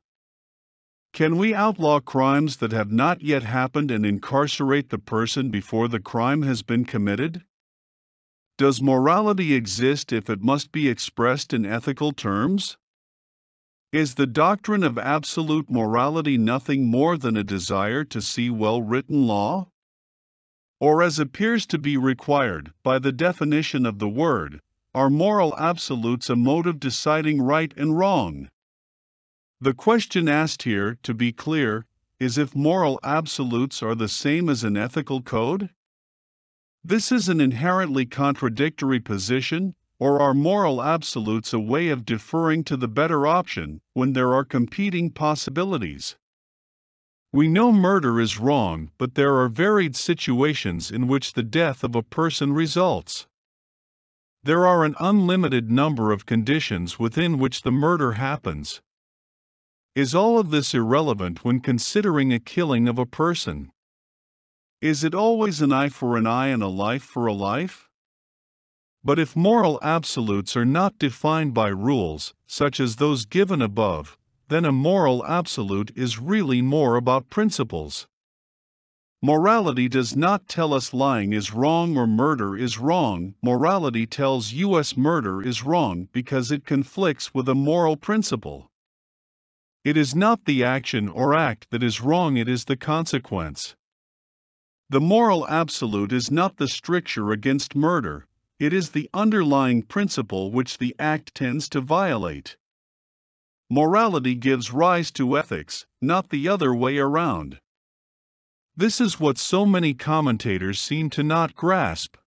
Can 1.13 1.37
we 1.37 1.53
outlaw 1.53 1.99
crimes 1.99 2.59
that 2.59 2.71
have 2.71 2.93
not 2.93 3.23
yet 3.23 3.43
happened 3.43 3.91
and 3.91 4.07
incarcerate 4.07 4.91
the 4.91 5.01
person 5.01 5.51
before 5.51 5.89
the 5.89 5.99
crime 5.99 6.43
has 6.43 6.63
been 6.63 6.85
committed? 6.85 7.43
Does 8.57 8.81
morality 8.81 9.53
exist 9.53 10.13
if 10.13 10.31
it 10.31 10.43
must 10.43 10.71
be 10.71 10.89
expressed 10.89 11.53
in 11.53 11.67
ethical 11.67 12.13
terms? 12.13 12.77
Is 13.91 14.15
the 14.15 14.29
doctrine 14.29 14.85
of 14.85 14.97
absolute 14.97 15.69
morality 15.69 16.39
nothing 16.39 16.87
more 16.87 17.19
than 17.19 17.37
a 17.37 17.43
desire 17.43 18.05
to 18.05 18.23
see 18.23 18.49
well 18.49 18.81
written 18.81 19.27
law? 19.27 19.71
or 20.79 21.03
as 21.03 21.19
appears 21.19 21.67
to 21.67 21.79
be 21.79 21.97
required 21.97 22.71
by 22.83 22.99
the 22.99 23.11
definition 23.11 23.87
of 23.87 23.99
the 23.99 24.09
word, 24.09 24.61
are 24.97 25.11
moral 25.11 25.55
absolutes 25.59 26.31
a 26.31 26.35
mode 26.35 26.67
of 26.67 26.81
deciding 26.81 27.43
right 27.43 27.75
and 27.77 27.99
wrong? 27.99 28.49
The 29.61 29.75
question 29.75 30.27
asked 30.27 30.63
here, 30.63 30.97
to 31.03 31.13
be 31.13 31.33
clear, 31.33 31.85
is 32.19 32.39
if 32.39 32.57
moral 32.57 32.99
absolutes 33.05 33.83
are 33.83 33.95
the 33.95 34.09
same 34.09 34.49
as 34.49 34.65
an 34.65 34.75
ethical 34.75 35.21
code? 35.21 35.69
This 36.83 37.13
is 37.13 37.29
an 37.29 37.43
inherently 37.43 38.07
contradictory 38.07 38.99
position, 38.99 39.75
or 39.99 40.19
are 40.19 40.33
moral 40.33 40.83
absolutes 40.83 41.53
a 41.53 41.61
way 41.61 41.91
of 41.91 42.07
deferring 42.07 42.65
to 42.65 42.77
the 42.79 42.89
better 42.89 43.27
option 43.27 43.83
when 43.93 44.15
there 44.15 44.33
are 44.33 44.47
competing 44.47 45.11
possibilities? 45.11 46.17
We 47.35 47.49
know 47.49 47.71
murder 47.71 48.19
is 48.19 48.41
wrong, 48.41 48.93
but 48.97 49.15
there 49.15 49.37
are 49.37 49.51
varied 49.51 49.95
situations 49.95 50.91
in 50.91 51.07
which 51.07 51.35
the 51.35 51.43
death 51.43 51.85
of 51.85 51.95
a 51.95 52.03
person 52.03 52.55
results. 52.55 53.27
There 54.47 54.65
are 54.65 54.85
an 54.85 54.95
unlimited 55.01 55.73
number 55.73 56.13
of 56.13 56.25
conditions 56.25 57.01
within 57.01 57.41
which 57.41 57.63
the 57.63 57.73
murder 57.73 58.13
happens. 58.13 58.81
Is 59.97 60.15
all 60.15 60.39
of 60.39 60.51
this 60.51 60.73
irrelevant 60.73 61.45
when 61.45 61.59
considering 61.59 62.33
a 62.33 62.39
killing 62.39 62.87
of 62.87 62.97
a 62.97 63.07
person? 63.07 63.73
Is 64.81 65.03
it 65.03 65.17
always 65.17 65.61
an 65.63 65.73
eye 65.73 65.89
for 65.89 66.17
an 66.17 66.29
eye 66.29 66.47
and 66.47 66.63
a 66.63 66.69
life 66.69 67.03
for 67.03 67.27
a 67.27 67.33
life? 67.33 67.89
But 69.03 69.19
if 69.19 69.35
moral 69.35 69.81
absolutes 69.83 70.57
are 70.57 70.65
not 70.65 70.97
defined 70.97 71.53
by 71.53 71.67
rules, 71.67 72.33
such 72.47 72.79
as 72.79 72.97
those 72.97 73.27
given 73.27 73.61
above, 73.61 74.17
then 74.47 74.65
a 74.65 74.71
moral 74.71 75.27
absolute 75.27 75.91
is 75.97 76.21
really 76.21 76.63
more 76.63 76.95
about 76.95 77.31
principles. 77.31 78.07
Morality 79.27 79.89
does 79.89 80.15
not 80.15 80.47
tell 80.47 80.73
us 80.73 80.95
lying 80.95 81.33
is 81.33 81.53
wrong 81.53 81.97
or 81.97 82.07
murder 82.07 82.57
is 82.57 82.79
wrong. 82.79 83.35
Morality 83.43 84.07
tells 84.07 84.55
us 84.55 84.97
murder 84.97 85.43
is 85.43 85.65
wrong 85.65 86.09
because 86.13 86.53
it 86.53 86.65
conflicts 86.65 87.35
with 87.35 87.49
a 87.49 87.55
moral 87.57 87.97
principle. 87.97 88.71
It 89.83 89.97
is 89.97 90.15
not 90.15 90.45
the 90.45 90.63
action 90.63 91.09
or 91.09 91.35
act 91.35 91.67
that 91.73 91.83
is 91.83 92.01
wrong, 92.01 92.37
it 92.37 92.49
is 92.49 92.67
the 92.67 92.77
consequence. 92.77 93.75
The 94.91 95.01
moral 95.01 95.45
absolute 95.49 96.13
is 96.13 96.31
not 96.31 96.59
the 96.59 96.69
stricture 96.69 97.33
against 97.33 97.75
murder, 97.75 98.29
it 98.61 98.73
is 98.73 98.91
the 98.91 99.11
underlying 99.13 99.83
principle 99.83 100.53
which 100.53 100.79
the 100.79 100.95
act 101.01 101.35
tends 101.35 101.69
to 101.71 101.81
violate. 101.81 102.57
Morality 103.69 104.37
gives 104.37 104.73
rise 104.73 105.11
to 105.11 105.37
ethics, 105.37 105.85
not 106.01 106.29
the 106.29 106.47
other 106.47 106.73
way 106.73 106.99
around. 106.99 107.59
This 108.79 109.01
is 109.01 109.19
what 109.19 109.39
so 109.39 109.65
many 109.65 109.95
commentators 109.95 110.79
seem 110.79 111.09
to 111.11 111.23
not 111.23 111.55
grasp. 111.55 112.19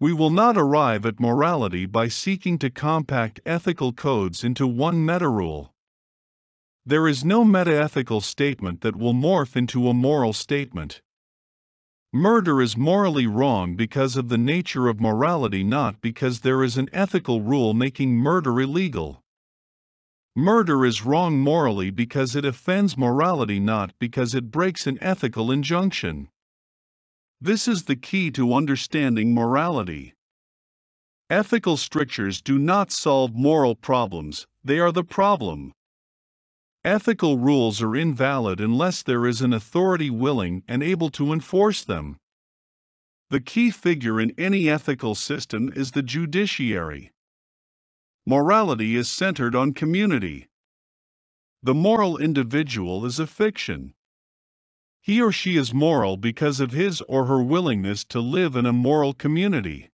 We 0.00 0.12
will 0.12 0.30
not 0.30 0.56
arrive 0.56 1.06
at 1.06 1.20
morality 1.20 1.86
by 1.86 2.08
seeking 2.08 2.58
to 2.58 2.70
compact 2.70 3.38
ethical 3.46 3.92
codes 3.92 4.42
into 4.42 4.66
one 4.66 5.06
meta 5.06 5.28
rule. 5.28 5.72
There 6.84 7.06
is 7.06 7.24
no 7.24 7.44
meta-ethical 7.44 8.20
statement 8.20 8.80
that 8.80 8.96
will 8.96 9.14
morph 9.14 9.54
into 9.54 9.88
a 9.88 9.94
moral 9.94 10.32
statement. 10.32 11.02
Murder 12.12 12.60
is 12.60 12.76
morally 12.76 13.28
wrong 13.28 13.76
because 13.76 14.16
of 14.16 14.30
the 14.30 14.38
nature 14.38 14.88
of 14.88 15.00
morality, 15.00 15.62
not 15.62 16.00
because 16.00 16.40
there 16.40 16.64
is 16.64 16.76
an 16.76 16.88
ethical 16.92 17.42
rule 17.42 17.74
making 17.74 18.16
murder 18.16 18.60
illegal. 18.60 19.22
Murder 20.38 20.86
is 20.86 21.04
wrong 21.04 21.40
morally 21.40 21.90
because 21.90 22.36
it 22.36 22.44
offends 22.44 22.96
morality, 22.96 23.58
not 23.58 23.92
because 23.98 24.36
it 24.36 24.52
breaks 24.52 24.86
an 24.86 24.96
ethical 25.00 25.50
injunction. 25.50 26.28
This 27.40 27.66
is 27.66 27.86
the 27.86 27.96
key 27.96 28.30
to 28.30 28.54
understanding 28.54 29.34
morality. 29.34 30.14
Ethical 31.28 31.76
strictures 31.76 32.40
do 32.40 32.56
not 32.56 32.92
solve 32.92 33.34
moral 33.34 33.74
problems, 33.74 34.46
they 34.62 34.78
are 34.78 34.92
the 34.92 35.02
problem. 35.02 35.72
Ethical 36.84 37.36
rules 37.38 37.82
are 37.82 37.96
invalid 37.96 38.60
unless 38.60 39.02
there 39.02 39.26
is 39.26 39.42
an 39.42 39.52
authority 39.52 40.08
willing 40.08 40.62
and 40.68 40.84
able 40.84 41.10
to 41.10 41.32
enforce 41.32 41.82
them. 41.82 42.16
The 43.30 43.40
key 43.40 43.72
figure 43.72 44.20
in 44.20 44.32
any 44.38 44.70
ethical 44.70 45.16
system 45.16 45.72
is 45.74 45.90
the 45.90 46.02
judiciary. 46.04 47.10
Morality 48.28 48.94
is 48.94 49.08
centered 49.08 49.56
on 49.56 49.72
community. 49.72 50.48
The 51.62 51.72
moral 51.72 52.18
individual 52.18 53.06
is 53.06 53.18
a 53.18 53.26
fiction. 53.26 53.94
He 55.00 55.22
or 55.22 55.32
she 55.32 55.56
is 55.56 55.72
moral 55.72 56.18
because 56.18 56.60
of 56.60 56.72
his 56.72 57.00
or 57.08 57.24
her 57.24 57.42
willingness 57.42 58.04
to 58.04 58.20
live 58.20 58.54
in 58.54 58.66
a 58.66 58.72
moral 58.74 59.14
community. 59.14 59.88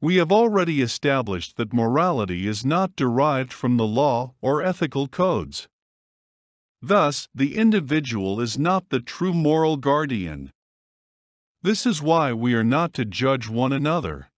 We 0.00 0.16
have 0.16 0.32
already 0.32 0.80
established 0.80 1.58
that 1.58 1.74
morality 1.74 2.46
is 2.46 2.64
not 2.64 2.96
derived 2.96 3.52
from 3.52 3.76
the 3.76 3.86
law 3.86 4.32
or 4.40 4.62
ethical 4.62 5.06
codes. 5.06 5.68
Thus, 6.80 7.28
the 7.34 7.58
individual 7.58 8.40
is 8.40 8.56
not 8.56 8.88
the 8.88 9.00
true 9.00 9.34
moral 9.34 9.76
guardian. 9.76 10.52
This 11.60 11.84
is 11.84 12.00
why 12.00 12.32
we 12.32 12.54
are 12.54 12.64
not 12.64 12.94
to 12.94 13.04
judge 13.04 13.46
one 13.46 13.74
another. 13.74 14.29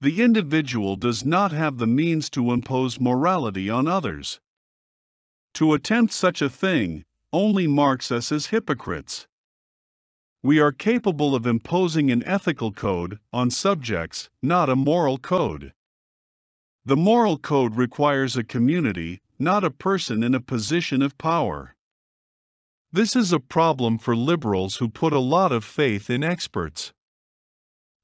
The 0.00 0.22
individual 0.22 0.96
does 0.96 1.24
not 1.24 1.52
have 1.52 1.78
the 1.78 1.86
means 1.86 2.28
to 2.30 2.52
impose 2.52 3.00
morality 3.00 3.70
on 3.70 3.86
others. 3.86 4.40
To 5.54 5.72
attempt 5.72 6.12
such 6.12 6.42
a 6.42 6.50
thing 6.50 7.04
only 7.32 7.66
marks 7.66 8.12
us 8.12 8.30
as 8.32 8.46
hypocrites. 8.46 9.26
We 10.42 10.58
are 10.58 10.72
capable 10.72 11.34
of 11.34 11.46
imposing 11.46 12.10
an 12.10 12.22
ethical 12.26 12.70
code 12.70 13.18
on 13.32 13.50
subjects, 13.50 14.28
not 14.42 14.68
a 14.68 14.76
moral 14.76 15.16
code. 15.16 15.72
The 16.84 16.96
moral 16.96 17.38
code 17.38 17.76
requires 17.76 18.36
a 18.36 18.44
community, 18.44 19.22
not 19.38 19.64
a 19.64 19.70
person 19.70 20.22
in 20.22 20.34
a 20.34 20.40
position 20.40 21.00
of 21.00 21.16
power. 21.16 21.74
This 22.92 23.16
is 23.16 23.32
a 23.32 23.40
problem 23.40 23.96
for 23.96 24.14
liberals 24.14 24.76
who 24.76 24.88
put 24.88 25.12
a 25.12 25.18
lot 25.18 25.50
of 25.50 25.64
faith 25.64 26.10
in 26.10 26.22
experts. 26.22 26.92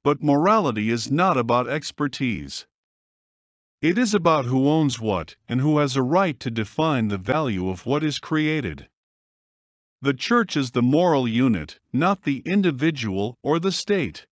But 0.03 0.23
morality 0.23 0.89
is 0.89 1.11
not 1.11 1.37
about 1.37 1.67
expertise. 1.67 2.65
It 3.81 3.97
is 3.97 4.13
about 4.15 4.45
who 4.45 4.67
owns 4.67 4.99
what 4.99 5.35
and 5.47 5.61
who 5.61 5.77
has 5.77 5.95
a 5.95 6.01
right 6.01 6.39
to 6.39 6.49
define 6.49 7.07
the 7.07 7.17
value 7.17 7.69
of 7.69 7.85
what 7.85 8.03
is 8.03 8.17
created. 8.17 8.87
The 10.01 10.15
church 10.15 10.57
is 10.57 10.71
the 10.71 10.81
moral 10.81 11.27
unit, 11.27 11.79
not 11.93 12.23
the 12.23 12.39
individual 12.45 13.37
or 13.43 13.59
the 13.59 13.71
state. 13.71 14.25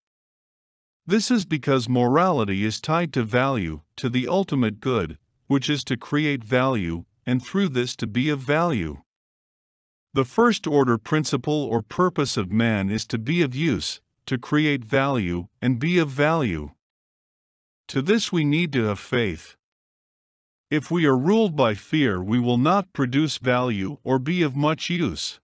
This 1.06 1.30
is 1.30 1.46
because 1.46 1.88
morality 1.88 2.64
is 2.64 2.82
tied 2.82 3.14
to 3.14 3.24
value, 3.24 3.82
to 3.98 4.10
the 4.10 4.28
ultimate 4.28 4.80
good, 4.80 5.20
which 5.46 5.70
is 5.70 5.84
to 5.86 5.98
create 5.98 6.44
value, 6.44 7.06
and 7.26 7.44
through 7.44 7.70
this 7.70 7.96
to 7.98 8.08
be 8.08 8.30
of 8.30 8.40
value. 8.40 9.04
The 10.14 10.26
first 10.26 10.66
order 10.66 10.98
principle 10.98 11.64
or 11.64 11.84
purpose 11.84 12.38
of 12.38 12.52
man 12.52 12.90
is 12.90 13.06
to 13.08 13.20
be 13.20 13.44
of 13.44 13.54
use, 13.54 14.02
to 14.30 14.38
create 14.38 14.86
value 14.86 15.48
and 15.60 15.80
be 15.80 15.98
of 15.98 16.08
value. 16.08 16.70
To 17.88 18.00
this 18.00 18.32
we 18.32 18.46
need 18.46 18.72
to 18.74 18.84
have 18.84 19.00
faith. 19.00 19.56
If 20.70 20.92
we 20.92 21.08
are 21.08 21.18
ruled 21.18 21.56
by 21.56 21.74
fear, 21.74 22.22
we 22.22 22.38
will 22.38 22.60
not 22.60 22.94
produce 22.94 23.40
value 23.40 23.98
or 24.04 24.20
be 24.20 24.44
of 24.44 24.56
much 24.56 24.88
use. 24.88 25.40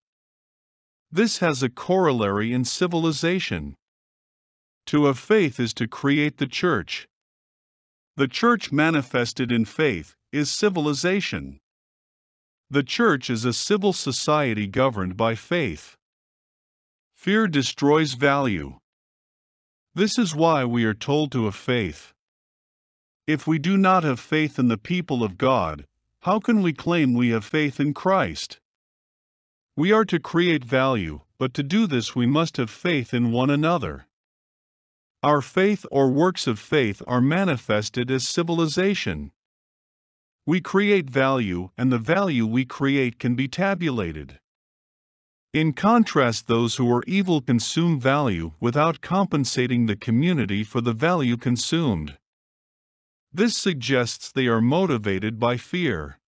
This 1.12 1.40
has 1.40 1.64
a 1.64 1.70
corollary 1.70 2.54
in 2.54 2.64
civilization. 2.64 3.74
To 4.86 5.06
have 5.06 5.18
faith 5.18 5.60
is 5.60 5.74
to 5.74 5.88
create 5.88 6.38
the 6.38 6.46
church. 6.46 7.08
The 8.18 8.28
church 8.28 8.72
manifested 8.72 9.52
in 9.52 9.66
faith 9.66 10.14
is 10.32 10.52
civilization. 10.52 11.58
The 12.70 12.84
church 12.84 13.32
is 13.32 13.46
a 13.46 13.54
civil 13.54 13.94
society 13.94 14.68
governed 14.68 15.18
by 15.18 15.34
faith. 15.34 15.98
Fear 17.26 17.48
destroys 17.48 18.14
value. 18.14 18.78
This 19.96 20.20
is 20.20 20.36
why 20.36 20.64
we 20.64 20.86
are 20.86 20.94
told 20.94 21.32
to 21.32 21.46
have 21.46 21.56
faith. 21.56 22.14
If 23.26 23.48
we 23.48 23.58
do 23.58 23.78
not 23.78 24.04
have 24.04 24.20
faith 24.20 24.60
in 24.60 24.68
the 24.68 24.78
people 24.78 25.24
of 25.24 25.36
God, 25.36 25.88
how 26.20 26.40
can 26.40 26.62
we 26.62 26.72
claim 26.72 27.16
we 27.16 27.30
have 27.30 27.44
faith 27.44 27.80
in 27.80 27.96
Christ? 27.96 28.60
We 29.76 29.92
are 29.92 30.06
to 30.06 30.20
create 30.20 30.64
value, 30.64 31.22
but 31.40 31.56
to 31.56 31.64
do 31.64 31.88
this 31.88 32.16
we 32.16 32.28
must 32.28 32.58
have 32.58 32.70
faith 32.70 33.12
in 33.12 33.32
one 33.32 33.50
another. 33.50 34.06
Our 35.24 35.42
faith 35.42 35.84
or 35.90 36.12
works 36.12 36.46
of 36.46 36.60
faith 36.60 37.02
are 37.08 37.22
manifested 37.22 38.12
as 38.12 38.28
civilization. 38.28 39.32
We 40.46 40.62
create 40.62 41.10
value, 41.10 41.72
and 41.76 41.92
the 41.92 41.98
value 41.98 42.46
we 42.46 42.66
create 42.66 43.18
can 43.18 43.34
be 43.34 43.48
tabulated. 43.48 44.38
In 45.56 45.72
contrast, 45.72 46.48
those 46.48 46.76
who 46.76 46.94
are 46.94 47.02
evil 47.08 47.40
consume 47.40 47.98
value 47.98 48.52
without 48.60 49.00
compensating 49.00 49.86
the 49.86 49.96
community 49.96 50.66
for 50.66 50.82
the 50.82 50.92
value 50.92 51.38
consumed. 51.38 52.18
This 53.32 53.56
suggests 53.56 54.30
they 54.30 54.48
are 54.48 54.60
motivated 54.60 55.40
by 55.40 55.56
fear. 55.56 56.20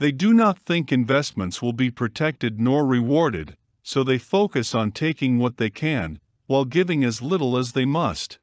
They 0.00 0.12
do 0.12 0.34
not 0.34 0.58
think 0.58 0.92
investments 0.92 1.62
will 1.62 1.72
be 1.72 1.90
protected 1.90 2.60
nor 2.60 2.84
rewarded, 2.84 3.56
so 3.82 4.04
they 4.04 4.18
focus 4.18 4.74
on 4.74 4.92
taking 4.92 5.38
what 5.38 5.56
they 5.56 5.70
can, 5.70 6.20
while 6.44 6.66
giving 6.66 7.02
as 7.02 7.22
little 7.22 7.56
as 7.56 7.72
they 7.72 7.86
must. 7.86 8.38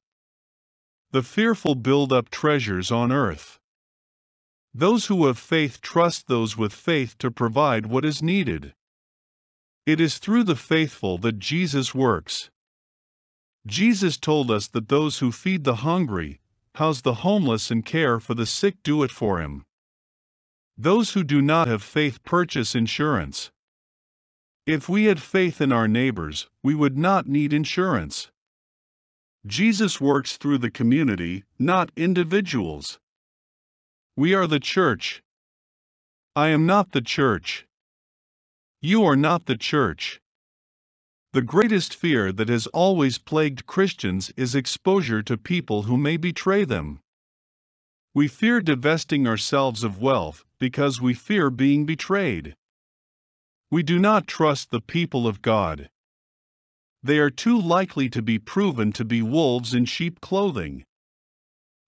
The 1.12 1.22
fearful 1.22 1.76
build 1.76 2.12
up 2.12 2.30
treasures 2.32 2.90
on 2.90 3.12
earth. 3.12 3.60
Those 4.74 5.06
who 5.06 5.28
have 5.28 5.38
faith 5.38 5.82
trust 5.82 6.28
those 6.28 6.58
with 6.58 6.74
faith 6.74 7.16
to 7.20 7.30
provide 7.30 7.86
what 7.86 8.06
is 8.06 8.24
needed. 8.24 8.74
It 9.88 10.02
is 10.02 10.18
through 10.18 10.44
the 10.44 10.58
faithful 10.58 11.18
that 11.20 11.40
Jesus 11.40 11.96
works. 11.96 12.50
Jesus 13.66 14.18
told 14.18 14.52
us 14.52 14.68
that 14.68 14.90
those 14.90 15.20
who 15.20 15.32
feed 15.32 15.64
the 15.64 15.76
hungry, 15.76 16.42
house 16.76 17.00
the 17.00 17.24
homeless, 17.24 17.72
and 17.72 17.86
care 17.86 18.20
for 18.20 18.34
the 18.34 18.46
sick 18.46 18.84
do 18.84 19.02
it 19.02 19.12
for 19.12 19.40
him. 19.40 19.64
Those 20.78 21.14
who 21.14 21.24
do 21.24 21.42
not 21.42 21.70
have 21.70 21.82
faith 21.82 22.22
purchase 22.26 22.76
insurance. 22.76 23.50
If 24.66 24.90
we 24.90 25.06
had 25.06 25.22
faith 25.22 25.62
in 25.62 25.72
our 25.72 25.88
neighbors, 25.88 26.50
we 26.62 26.76
would 26.76 26.98
not 26.98 27.26
need 27.26 27.54
insurance. 27.54 28.30
Jesus 29.46 30.02
works 30.02 30.36
through 30.36 30.58
the 30.58 30.70
community, 30.70 31.46
not 31.58 31.94
individuals. 31.96 33.00
We 34.18 34.34
are 34.34 34.48
the 34.48 34.60
church. 34.60 35.24
I 36.36 36.50
am 36.50 36.66
not 36.66 36.92
the 36.92 37.02
church. 37.02 37.67
You 38.82 39.04
are 39.06 39.16
not 39.16 39.48
the 39.48 39.58
church. 39.58 40.22
The 41.34 41.42
greatest 41.42 41.96
fear 41.96 42.32
that 42.32 42.48
has 42.48 42.68
always 42.68 43.18
plagued 43.18 43.66
Christians 43.66 44.32
is 44.38 44.54
exposure 44.54 45.24
to 45.24 45.36
people 45.36 45.84
who 45.84 45.98
may 45.98 46.16
betray 46.16 46.64
them. 46.64 47.00
We 48.14 48.28
fear 48.28 48.62
divesting 48.62 49.26
ourselves 49.28 49.84
of 49.84 50.00
wealth 50.00 50.46
because 50.60 51.02
we 51.02 51.16
fear 51.16 51.50
being 51.50 51.88
betrayed. 51.88 52.56
We 53.72 53.82
do 53.82 53.98
not 53.98 54.28
trust 54.28 54.70
the 54.70 54.82
people 54.82 55.28
of 55.28 55.42
God. 55.42 55.90
They 57.02 57.18
are 57.18 57.32
too 57.32 57.60
likely 57.60 58.10
to 58.10 58.22
be 58.22 58.38
proven 58.38 58.92
to 58.94 59.04
be 59.04 59.24
wolves 59.24 59.74
in 59.74 59.86
sheep 59.86 60.22
clothing. 60.22 60.84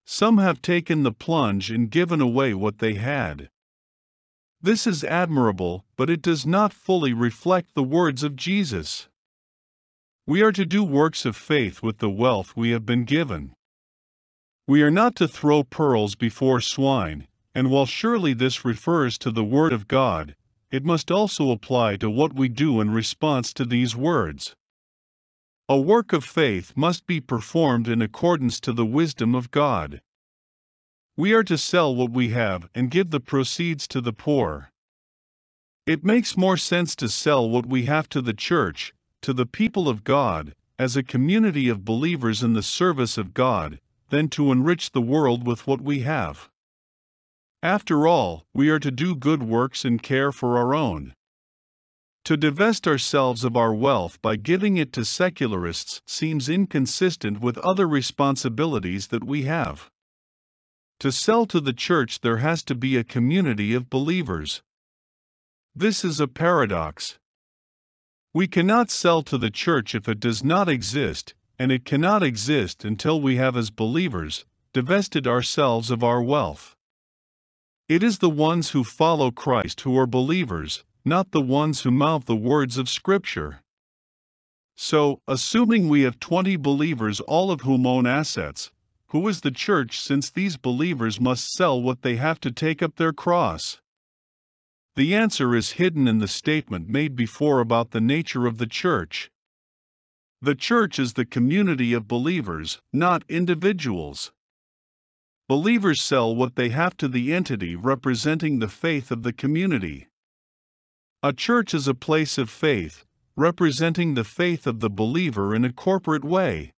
Some 0.08 0.40
have 0.40 0.60
taken 0.60 1.04
the 1.04 1.12
plunge 1.12 1.70
and 1.70 1.92
given 1.92 2.20
away 2.20 2.56
what 2.56 2.80
they 2.80 2.96
had. 2.96 3.50
This 4.62 4.86
is 4.86 5.06
admirable, 5.06 5.86
but 5.96 6.10
it 6.10 6.22
does 6.22 6.46
not 6.46 6.74
fully 6.74 7.14
reflect 7.14 7.76
the 7.76 7.84
words 7.84 8.24
of 8.24 8.36
Jesus. 8.36 9.08
We 10.28 10.42
are 10.42 10.52
to 10.52 10.66
do 10.66 10.84
works 10.84 11.26
of 11.26 11.38
faith 11.38 11.82
with 11.82 12.00
the 12.00 12.10
wealth 12.10 12.58
we 12.58 12.72
have 12.72 12.86
been 12.86 13.06
given. 13.06 13.54
We 14.68 14.82
are 14.82 14.92
not 14.92 15.16
to 15.16 15.30
throw 15.30 15.64
pearls 15.64 16.16
before 16.16 16.60
swine, 16.60 17.28
and 17.56 17.72
while 17.72 17.86
surely 17.86 18.34
this 18.34 18.66
refers 18.66 19.18
to 19.20 19.32
the 19.32 19.46
Word 19.46 19.72
of 19.72 19.88
God, 19.88 20.36
it 20.72 20.84
must 20.84 21.10
also 21.10 21.52
apply 21.52 21.96
to 21.96 22.10
what 22.10 22.34
we 22.34 22.50
do 22.50 22.82
in 22.82 22.92
response 22.92 23.54
to 23.54 23.66
these 23.66 23.96
words. 23.96 24.56
A 25.70 25.80
work 25.80 26.12
of 26.12 26.26
faith 26.26 26.74
must 26.76 27.08
be 27.08 27.22
performed 27.22 27.88
in 27.88 28.02
accordance 28.02 28.60
to 28.60 28.74
the 28.74 28.86
wisdom 28.86 29.36
of 29.36 29.52
God. 29.52 30.02
We 31.20 31.34
are 31.34 31.44
to 31.44 31.58
sell 31.58 31.94
what 31.94 32.12
we 32.12 32.30
have 32.30 32.70
and 32.74 32.90
give 32.90 33.10
the 33.10 33.20
proceeds 33.20 33.90
to 33.90 34.00
the 34.00 34.14
poor. 34.14 34.72
It 35.86 36.06
makes 36.06 36.38
more 36.38 36.56
sense 36.56 36.96
to 36.96 37.10
sell 37.10 37.50
what 37.50 37.66
we 37.66 37.88
have 37.88 38.08
to 38.16 38.22
the 38.22 38.34
church, 38.34 38.94
to 39.24 39.34
the 39.34 39.46
people 39.46 39.90
of 39.90 40.06
God, 40.06 40.56
as 40.78 40.96
a 40.96 41.04
community 41.04 41.68
of 41.68 41.84
believers 41.84 42.42
in 42.42 42.54
the 42.54 42.64
service 42.64 43.18
of 43.18 43.34
God, 43.34 43.82
than 44.12 44.30
to 44.30 44.50
enrich 44.50 44.92
the 44.92 45.02
world 45.02 45.46
with 45.46 45.68
what 45.68 45.82
we 45.82 46.04
have. 46.04 46.48
After 47.62 48.08
all, 48.08 48.46
we 48.54 48.70
are 48.70 48.80
to 48.80 48.90
do 48.90 49.14
good 49.14 49.44
works 49.44 49.84
and 49.84 50.02
care 50.02 50.32
for 50.32 50.58
our 50.58 50.74
own. 50.74 51.14
To 52.24 52.38
divest 52.38 52.88
ourselves 52.88 53.44
of 53.44 53.58
our 53.58 53.74
wealth 53.74 54.22
by 54.22 54.38
giving 54.38 54.78
it 54.78 54.94
to 54.94 55.04
secularists 55.04 56.02
seems 56.08 56.48
inconsistent 56.48 57.42
with 57.42 57.58
other 57.58 57.90
responsibilities 57.90 59.08
that 59.08 59.26
we 59.26 59.42
have. 59.42 59.90
To 61.00 61.14
sell 61.14 61.46
to 61.46 61.62
the 61.62 61.72
church, 61.72 62.20
there 62.20 62.38
has 62.38 62.62
to 62.64 62.76
be 62.76 62.98
a 62.98 63.06
community 63.06 63.74
of 63.74 63.90
believers. 63.90 64.62
This 65.74 66.04
is 66.04 66.20
a 66.20 66.28
paradox. 66.28 67.18
We 68.34 68.48
cannot 68.48 68.92
sell 68.92 69.22
to 69.24 69.38
the 69.38 69.50
church 69.50 69.96
if 69.96 70.10
it 70.10 70.20
does 70.20 70.44
not 70.44 70.68
exist, 70.68 71.36
and 71.58 71.72
it 71.72 71.86
cannot 71.86 72.22
exist 72.22 72.84
until 72.84 73.22
we 73.22 73.38
have, 73.38 73.56
as 73.56 73.70
believers, 73.70 74.44
divested 74.74 75.26
ourselves 75.26 75.90
of 75.90 76.04
our 76.04 76.22
wealth. 76.22 76.76
It 77.88 78.04
is 78.04 78.20
the 78.20 78.30
ones 78.30 78.72
who 78.72 78.84
follow 78.84 79.32
Christ 79.32 79.82
who 79.82 79.98
are 79.98 80.06
believers, 80.06 80.84
not 81.06 81.32
the 81.32 81.42
ones 81.42 81.82
who 81.82 81.92
mouth 81.92 82.26
the 82.26 82.36
words 82.36 82.78
of 82.78 82.90
Scripture. 82.90 83.62
So, 84.76 85.22
assuming 85.30 85.88
we 85.88 86.02
have 86.02 86.20
20 86.20 86.58
believers, 86.58 87.22
all 87.22 87.52
of 87.52 87.62
whom 87.62 87.88
own 87.88 88.06
assets, 88.06 88.70
who 89.10 89.28
is 89.28 89.42
the 89.42 89.52
church 89.52 90.00
since 90.00 90.30
these 90.30 90.58
believers 90.58 91.20
must 91.20 91.54
sell 91.54 91.82
what 91.82 92.02
they 92.02 92.16
have 92.16 92.40
to 92.42 92.52
take 92.52 92.82
up 92.82 92.96
their 92.96 93.14
cross? 93.14 93.82
The 94.96 95.16
answer 95.16 95.56
is 95.56 95.72
hidden 95.74 96.08
in 96.08 96.20
the 96.20 96.28
statement 96.28 96.90
made 96.90 97.16
before 97.16 97.60
about 97.60 97.92
the 97.92 98.02
nature 98.02 98.46
of 98.48 98.58
the 98.58 98.68
church. 98.68 99.30
The 100.42 100.56
church 100.56 101.00
is 101.00 101.14
the 101.14 101.26
community 101.26 101.94
of 101.94 102.08
believers, 102.08 102.80
not 102.94 103.24
individuals 103.30 104.32
believers 105.50 106.00
sell 106.00 106.36
what 106.36 106.56
they 106.56 106.70
have 106.70 106.96
to 106.96 107.08
the 107.08 107.34
entity 107.34 107.76
representing 107.76 108.60
the 108.60 108.68
faith 108.68 109.10
of 109.10 109.24
the 109.24 109.34
community. 109.34 110.08
A 111.24 111.34
church 111.34 111.74
is 111.74 111.88
a 111.88 111.96
place 111.96 112.38
of 112.38 112.52
faith, 112.52 113.04
representing 113.36 114.14
the 114.14 114.24
faith 114.24 114.68
of 114.68 114.80
the 114.80 114.92
believer 114.92 115.56
in 115.56 115.66
a 115.66 115.74
corporate 115.74 116.24
way. 116.24 116.72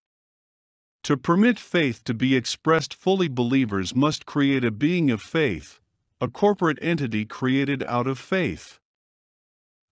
To 1.04 1.16
permit 1.16 1.58
faith 1.58 2.04
to 2.04 2.14
be 2.14 2.36
expressed 2.36 2.94
fully, 2.94 3.28
believers 3.28 3.94
must 3.94 4.26
create 4.26 4.64
a 4.64 4.70
being 4.70 5.10
of 5.10 5.22
faith, 5.22 5.80
a 6.20 6.28
corporate 6.28 6.78
entity 6.82 7.24
created 7.24 7.82
out 7.84 8.06
of 8.06 8.18
faith. 8.18 8.78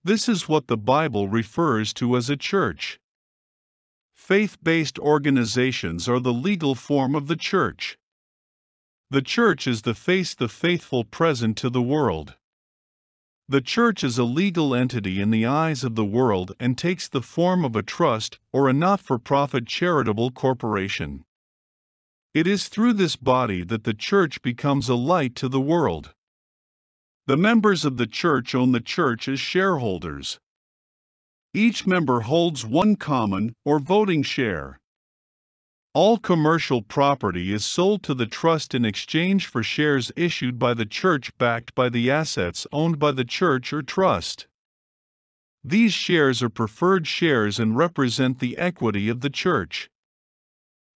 This 0.05 0.29
is 0.29 0.49
what 0.49 0.68
the 0.68 0.77
Bible 0.77 1.29
refers 1.29 1.92
to 1.94 2.16
as 2.16 2.31
a 2.31 2.37
church. 2.37 3.01
Faith 4.14 4.59
based 4.62 4.99
organizations 4.99 6.09
are 6.09 6.21
the 6.21 6.33
legal 6.33 6.75
form 6.75 7.14
of 7.14 7.27
the 7.27 7.37
church. 7.37 7.99
The 9.11 9.23
Church 9.23 9.66
is 9.66 9.83
the 9.83 9.94
face 9.94 10.35
the 10.35 10.49
faithful 10.49 11.03
present 11.03 11.57
to 11.59 11.71
the 11.71 11.83
world. 11.83 12.35
The 13.51 13.63
Church 13.63 14.05
is 14.05 14.19
a 14.19 14.25
legal 14.25 14.75
entity 14.75 15.23
in 15.23 15.31
the 15.31 15.47
eyes 15.47 15.83
of 15.83 15.95
the 15.95 16.05
world 16.05 16.53
and 16.61 16.77
takes 16.77 17.09
the 17.09 17.23
form 17.23 17.65
of 17.65 17.75
a 17.75 17.83
trust 17.83 18.39
or 18.53 18.69
a 18.69 18.75
not 18.75 19.01
for 19.01 19.19
profit 19.19 19.67
charitable 19.67 20.33
corporation. 20.33 21.25
It 22.35 22.47
is 22.47 22.69
through 22.69 22.93
this 22.93 23.17
body 23.17 23.65
that 23.65 23.85
the 23.85 23.95
Church 23.95 24.43
becomes 24.43 24.91
a 24.91 24.95
light 24.95 25.35
to 25.37 25.49
the 25.49 25.63
world. 25.63 26.13
The 27.27 27.39
members 27.39 27.87
of 27.87 27.97
the 27.97 28.07
Church 28.07 28.55
own 28.55 28.73
the 28.73 28.81
Church 28.81 29.29
as 29.29 29.41
shareholders. 29.41 30.39
Each 31.55 31.87
member 31.87 32.21
holds 32.21 32.67
one 32.67 32.97
common 32.97 33.55
or 33.65 33.79
voting 33.79 34.23
share. 34.23 34.79
All 36.01 36.17
commercial 36.17 36.81
property 36.81 37.53
is 37.53 37.67
sold 37.67 38.05
to 38.05 38.15
the 38.15 38.25
trust 38.25 38.73
in 38.73 38.85
exchange 38.85 39.47
for 39.47 39.65
shares 39.65 40.13
issued 40.15 40.57
by 40.57 40.73
the 40.73 40.87
church 40.87 41.37
backed 41.39 41.75
by 41.75 41.89
the 41.89 42.09
assets 42.09 42.69
owned 42.71 43.01
by 43.01 43.11
the 43.11 43.25
church 43.25 43.73
or 43.73 43.83
trust. 43.83 44.47
These 45.65 45.93
shares 45.93 46.41
are 46.41 46.49
preferred 46.49 47.09
shares 47.09 47.59
and 47.59 47.77
represent 47.77 48.39
the 48.39 48.57
equity 48.59 49.09
of 49.09 49.23
the 49.23 49.29
church. 49.29 49.91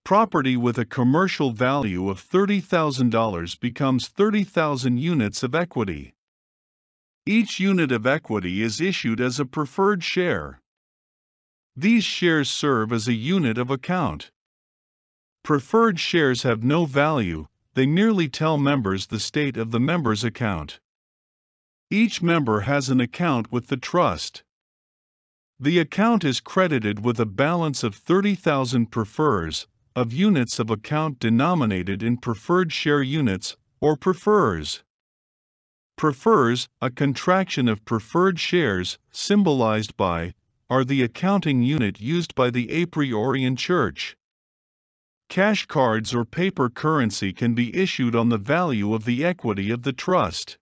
Property 0.03 0.55
with 0.55 0.77
a 0.77 0.85
commercial 0.85 1.49
value 1.49 2.07
of 2.07 2.21
$30,000 2.21 3.59
becomes 3.59 4.07
30,000 4.07 4.99
units 4.99 5.41
of 5.41 5.55
equity. 5.55 6.13
Each 7.25 7.59
unit 7.59 7.91
of 7.91 8.05
equity 8.05 8.61
is 8.61 8.79
issued 8.79 9.19
as 9.19 9.39
a 9.39 9.45
preferred 9.45 10.03
share. 10.03 10.61
These 11.75 12.03
shares 12.03 12.51
serve 12.51 12.93
as 12.93 13.07
a 13.07 13.13
unit 13.13 13.57
of 13.57 13.71
account. 13.71 14.29
Preferred 15.43 15.99
shares 15.99 16.43
have 16.43 16.63
no 16.63 16.85
value, 16.85 17.47
they 17.73 17.85
merely 17.85 18.29
tell 18.29 18.57
members 18.57 19.07
the 19.07 19.19
state 19.19 19.57
of 19.57 19.71
the 19.71 19.79
member's 19.79 20.23
account. 20.23 20.79
Each 21.89 22.21
member 22.21 22.61
has 22.61 22.89
an 22.89 23.01
account 23.01 23.51
with 23.51 23.67
the 23.67 23.77
trust. 23.77 24.43
The 25.59 25.79
account 25.79 26.23
is 26.23 26.39
credited 26.39 27.03
with 27.03 27.19
a 27.19 27.25
balance 27.25 27.83
of 27.83 27.95
30,000 27.95 28.87
prefers, 28.87 29.67
of 29.95 30.13
units 30.13 30.59
of 30.59 30.69
account 30.69 31.19
denominated 31.19 32.01
in 32.01 32.17
preferred 32.17 32.71
share 32.71 33.01
units, 33.01 33.57
or 33.79 33.97
prefers. 33.97 34.83
Prefers, 35.97 36.69
a 36.81 36.89
contraction 36.89 37.67
of 37.67 37.83
preferred 37.83 38.39
shares, 38.39 38.97
symbolized 39.11 39.97
by, 39.97 40.33
are 40.69 40.85
the 40.85 41.03
accounting 41.03 41.61
unit 41.61 41.99
used 41.99 42.33
by 42.35 42.49
the 42.49 42.71
a 42.71 42.85
priorian 42.85 43.57
church. 43.57 44.15
Cash 45.31 45.65
cards 45.67 46.13
or 46.13 46.25
paper 46.25 46.69
currency 46.69 47.31
can 47.31 47.53
be 47.53 47.73
issued 47.73 48.17
on 48.17 48.27
the 48.27 48.37
value 48.37 48.93
of 48.93 49.05
the 49.05 49.23
equity 49.23 49.71
of 49.71 49.83
the 49.83 49.93
trust. 49.93 50.57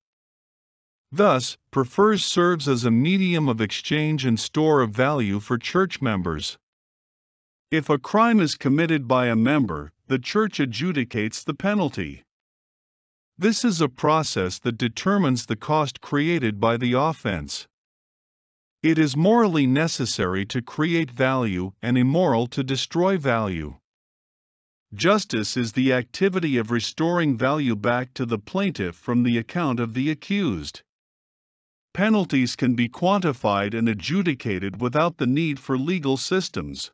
Thus, 1.11 1.57
prefers 1.71 2.23
serves 2.23 2.69
as 2.69 2.85
a 2.85 2.91
medium 2.91 3.49
of 3.49 3.61
exchange 3.61 4.25
and 4.25 4.39
store 4.39 4.81
of 4.81 4.91
value 4.91 5.39
for 5.39 5.57
church 5.57 6.03
members. 6.03 6.59
If 7.71 7.89
a 7.89 7.97
crime 7.97 8.39
is 8.39 8.53
committed 8.53 9.07
by 9.07 9.25
a 9.25 9.35
member, 9.35 9.91
the 10.05 10.19
church 10.19 10.59
adjudicates 10.59 11.43
the 11.43 11.55
penalty. 11.55 12.21
This 13.39 13.65
is 13.65 13.81
a 13.81 13.89
process 13.89 14.59
that 14.59 14.77
determines 14.77 15.47
the 15.47 15.55
cost 15.55 15.99
created 15.99 16.59
by 16.59 16.77
the 16.77 16.93
offense. 16.93 17.67
It 18.83 18.99
is 18.99 19.17
morally 19.17 19.65
necessary 19.65 20.45
to 20.45 20.61
create 20.61 21.09
value 21.09 21.71
and 21.81 21.97
immoral 21.97 22.45
to 22.45 22.63
destroy 22.63 23.17
value. 23.17 23.77
Justice 24.93 25.55
is 25.55 25.73
the 25.73 25.93
activity 25.93 26.57
of 26.57 26.71
restoring 26.71 27.37
value 27.37 27.75
back 27.75 28.11
to 28.15 28.25
the 28.25 28.39
plaintiff 28.39 28.95
from 28.95 29.21
the 29.21 29.37
account 29.37 29.79
of 29.79 29.93
the 29.93 30.09
accused. 30.09 30.81
Penalties 31.93 32.55
can 32.55 32.73
be 32.73 32.89
quantified 32.89 33.75
and 33.75 33.87
adjudicated 33.87 34.81
without 34.81 35.17
the 35.17 35.27
need 35.27 35.59
for 35.59 35.77
legal 35.77 36.17
systems. 36.17 36.91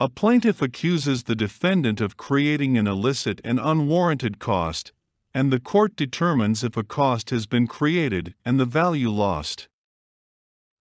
A 0.00 0.08
plaintiff 0.08 0.60
accuses 0.60 1.22
the 1.22 1.36
defendant 1.36 2.00
of 2.00 2.16
creating 2.16 2.76
an 2.76 2.88
illicit 2.88 3.40
and 3.44 3.60
unwarranted 3.60 4.40
cost, 4.40 4.92
and 5.32 5.52
the 5.52 5.60
court 5.60 5.94
determines 5.94 6.64
if 6.64 6.76
a 6.76 6.82
cost 6.82 7.30
has 7.30 7.46
been 7.46 7.68
created 7.68 8.34
and 8.44 8.58
the 8.58 8.64
value 8.64 9.10
lost. 9.10 9.68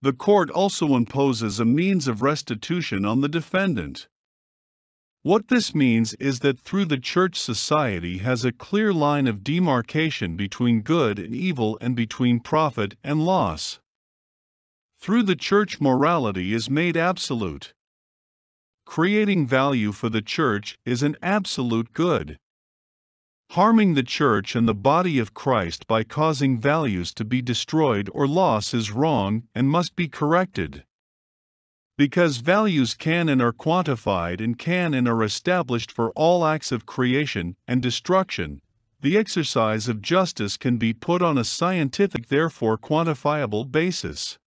The 0.01 0.13
court 0.13 0.49
also 0.49 0.95
imposes 0.95 1.59
a 1.59 1.65
means 1.65 2.07
of 2.07 2.23
restitution 2.23 3.05
on 3.05 3.21
the 3.21 3.29
defendant. 3.29 4.07
What 5.23 5.49
this 5.49 5.75
means 5.75 6.15
is 6.15 6.39
that 6.39 6.59
through 6.59 6.85
the 6.85 6.97
church 6.97 7.39
society 7.39 8.17
has 8.19 8.43
a 8.43 8.51
clear 8.51 8.91
line 8.91 9.27
of 9.27 9.43
demarcation 9.43 10.35
between 10.35 10.81
good 10.81 11.19
and 11.19 11.35
evil 11.35 11.77
and 11.79 11.95
between 11.95 12.39
profit 12.39 12.95
and 13.03 13.23
loss. 13.23 13.79
Through 14.99 15.23
the 15.23 15.35
church 15.35 15.79
morality 15.79 16.53
is 16.53 16.71
made 16.71 16.97
absolute. 16.97 17.73
Creating 18.87 19.45
value 19.45 19.91
for 19.91 20.09
the 20.09 20.23
church 20.23 20.79
is 20.85 21.03
an 21.03 21.15
absolute 21.21 21.93
good. 21.93 22.39
Harming 23.51 23.93
the 23.93 24.03
church 24.03 24.55
and 24.55 24.67
the 24.67 24.73
body 24.73 25.19
of 25.19 25.35
Christ 25.35 25.85
by 25.85 26.03
causing 26.03 26.59
values 26.59 27.13
to 27.13 27.23
be 27.23 27.43
destroyed 27.43 28.09
or 28.11 28.27
loss 28.27 28.73
is 28.73 28.89
wrong 28.89 29.43
and 29.53 29.69
must 29.69 29.95
be 29.95 30.07
corrected. 30.07 30.83
Because 32.01 32.37
values 32.37 32.95
can 32.95 33.29
and 33.29 33.43
are 33.43 33.53
quantified 33.53 34.43
and 34.43 34.57
can 34.57 34.95
and 34.95 35.07
are 35.07 35.21
established 35.21 35.91
for 35.91 36.09
all 36.15 36.43
acts 36.43 36.71
of 36.71 36.87
creation 36.87 37.55
and 37.67 37.79
destruction, 37.79 38.59
the 39.01 39.15
exercise 39.15 39.87
of 39.87 40.01
justice 40.01 40.57
can 40.57 40.77
be 40.77 40.93
put 40.93 41.21
on 41.21 41.37
a 41.37 41.43
scientific, 41.43 42.29
therefore 42.29 42.75
quantifiable 42.79 43.71
basis. 43.71 44.39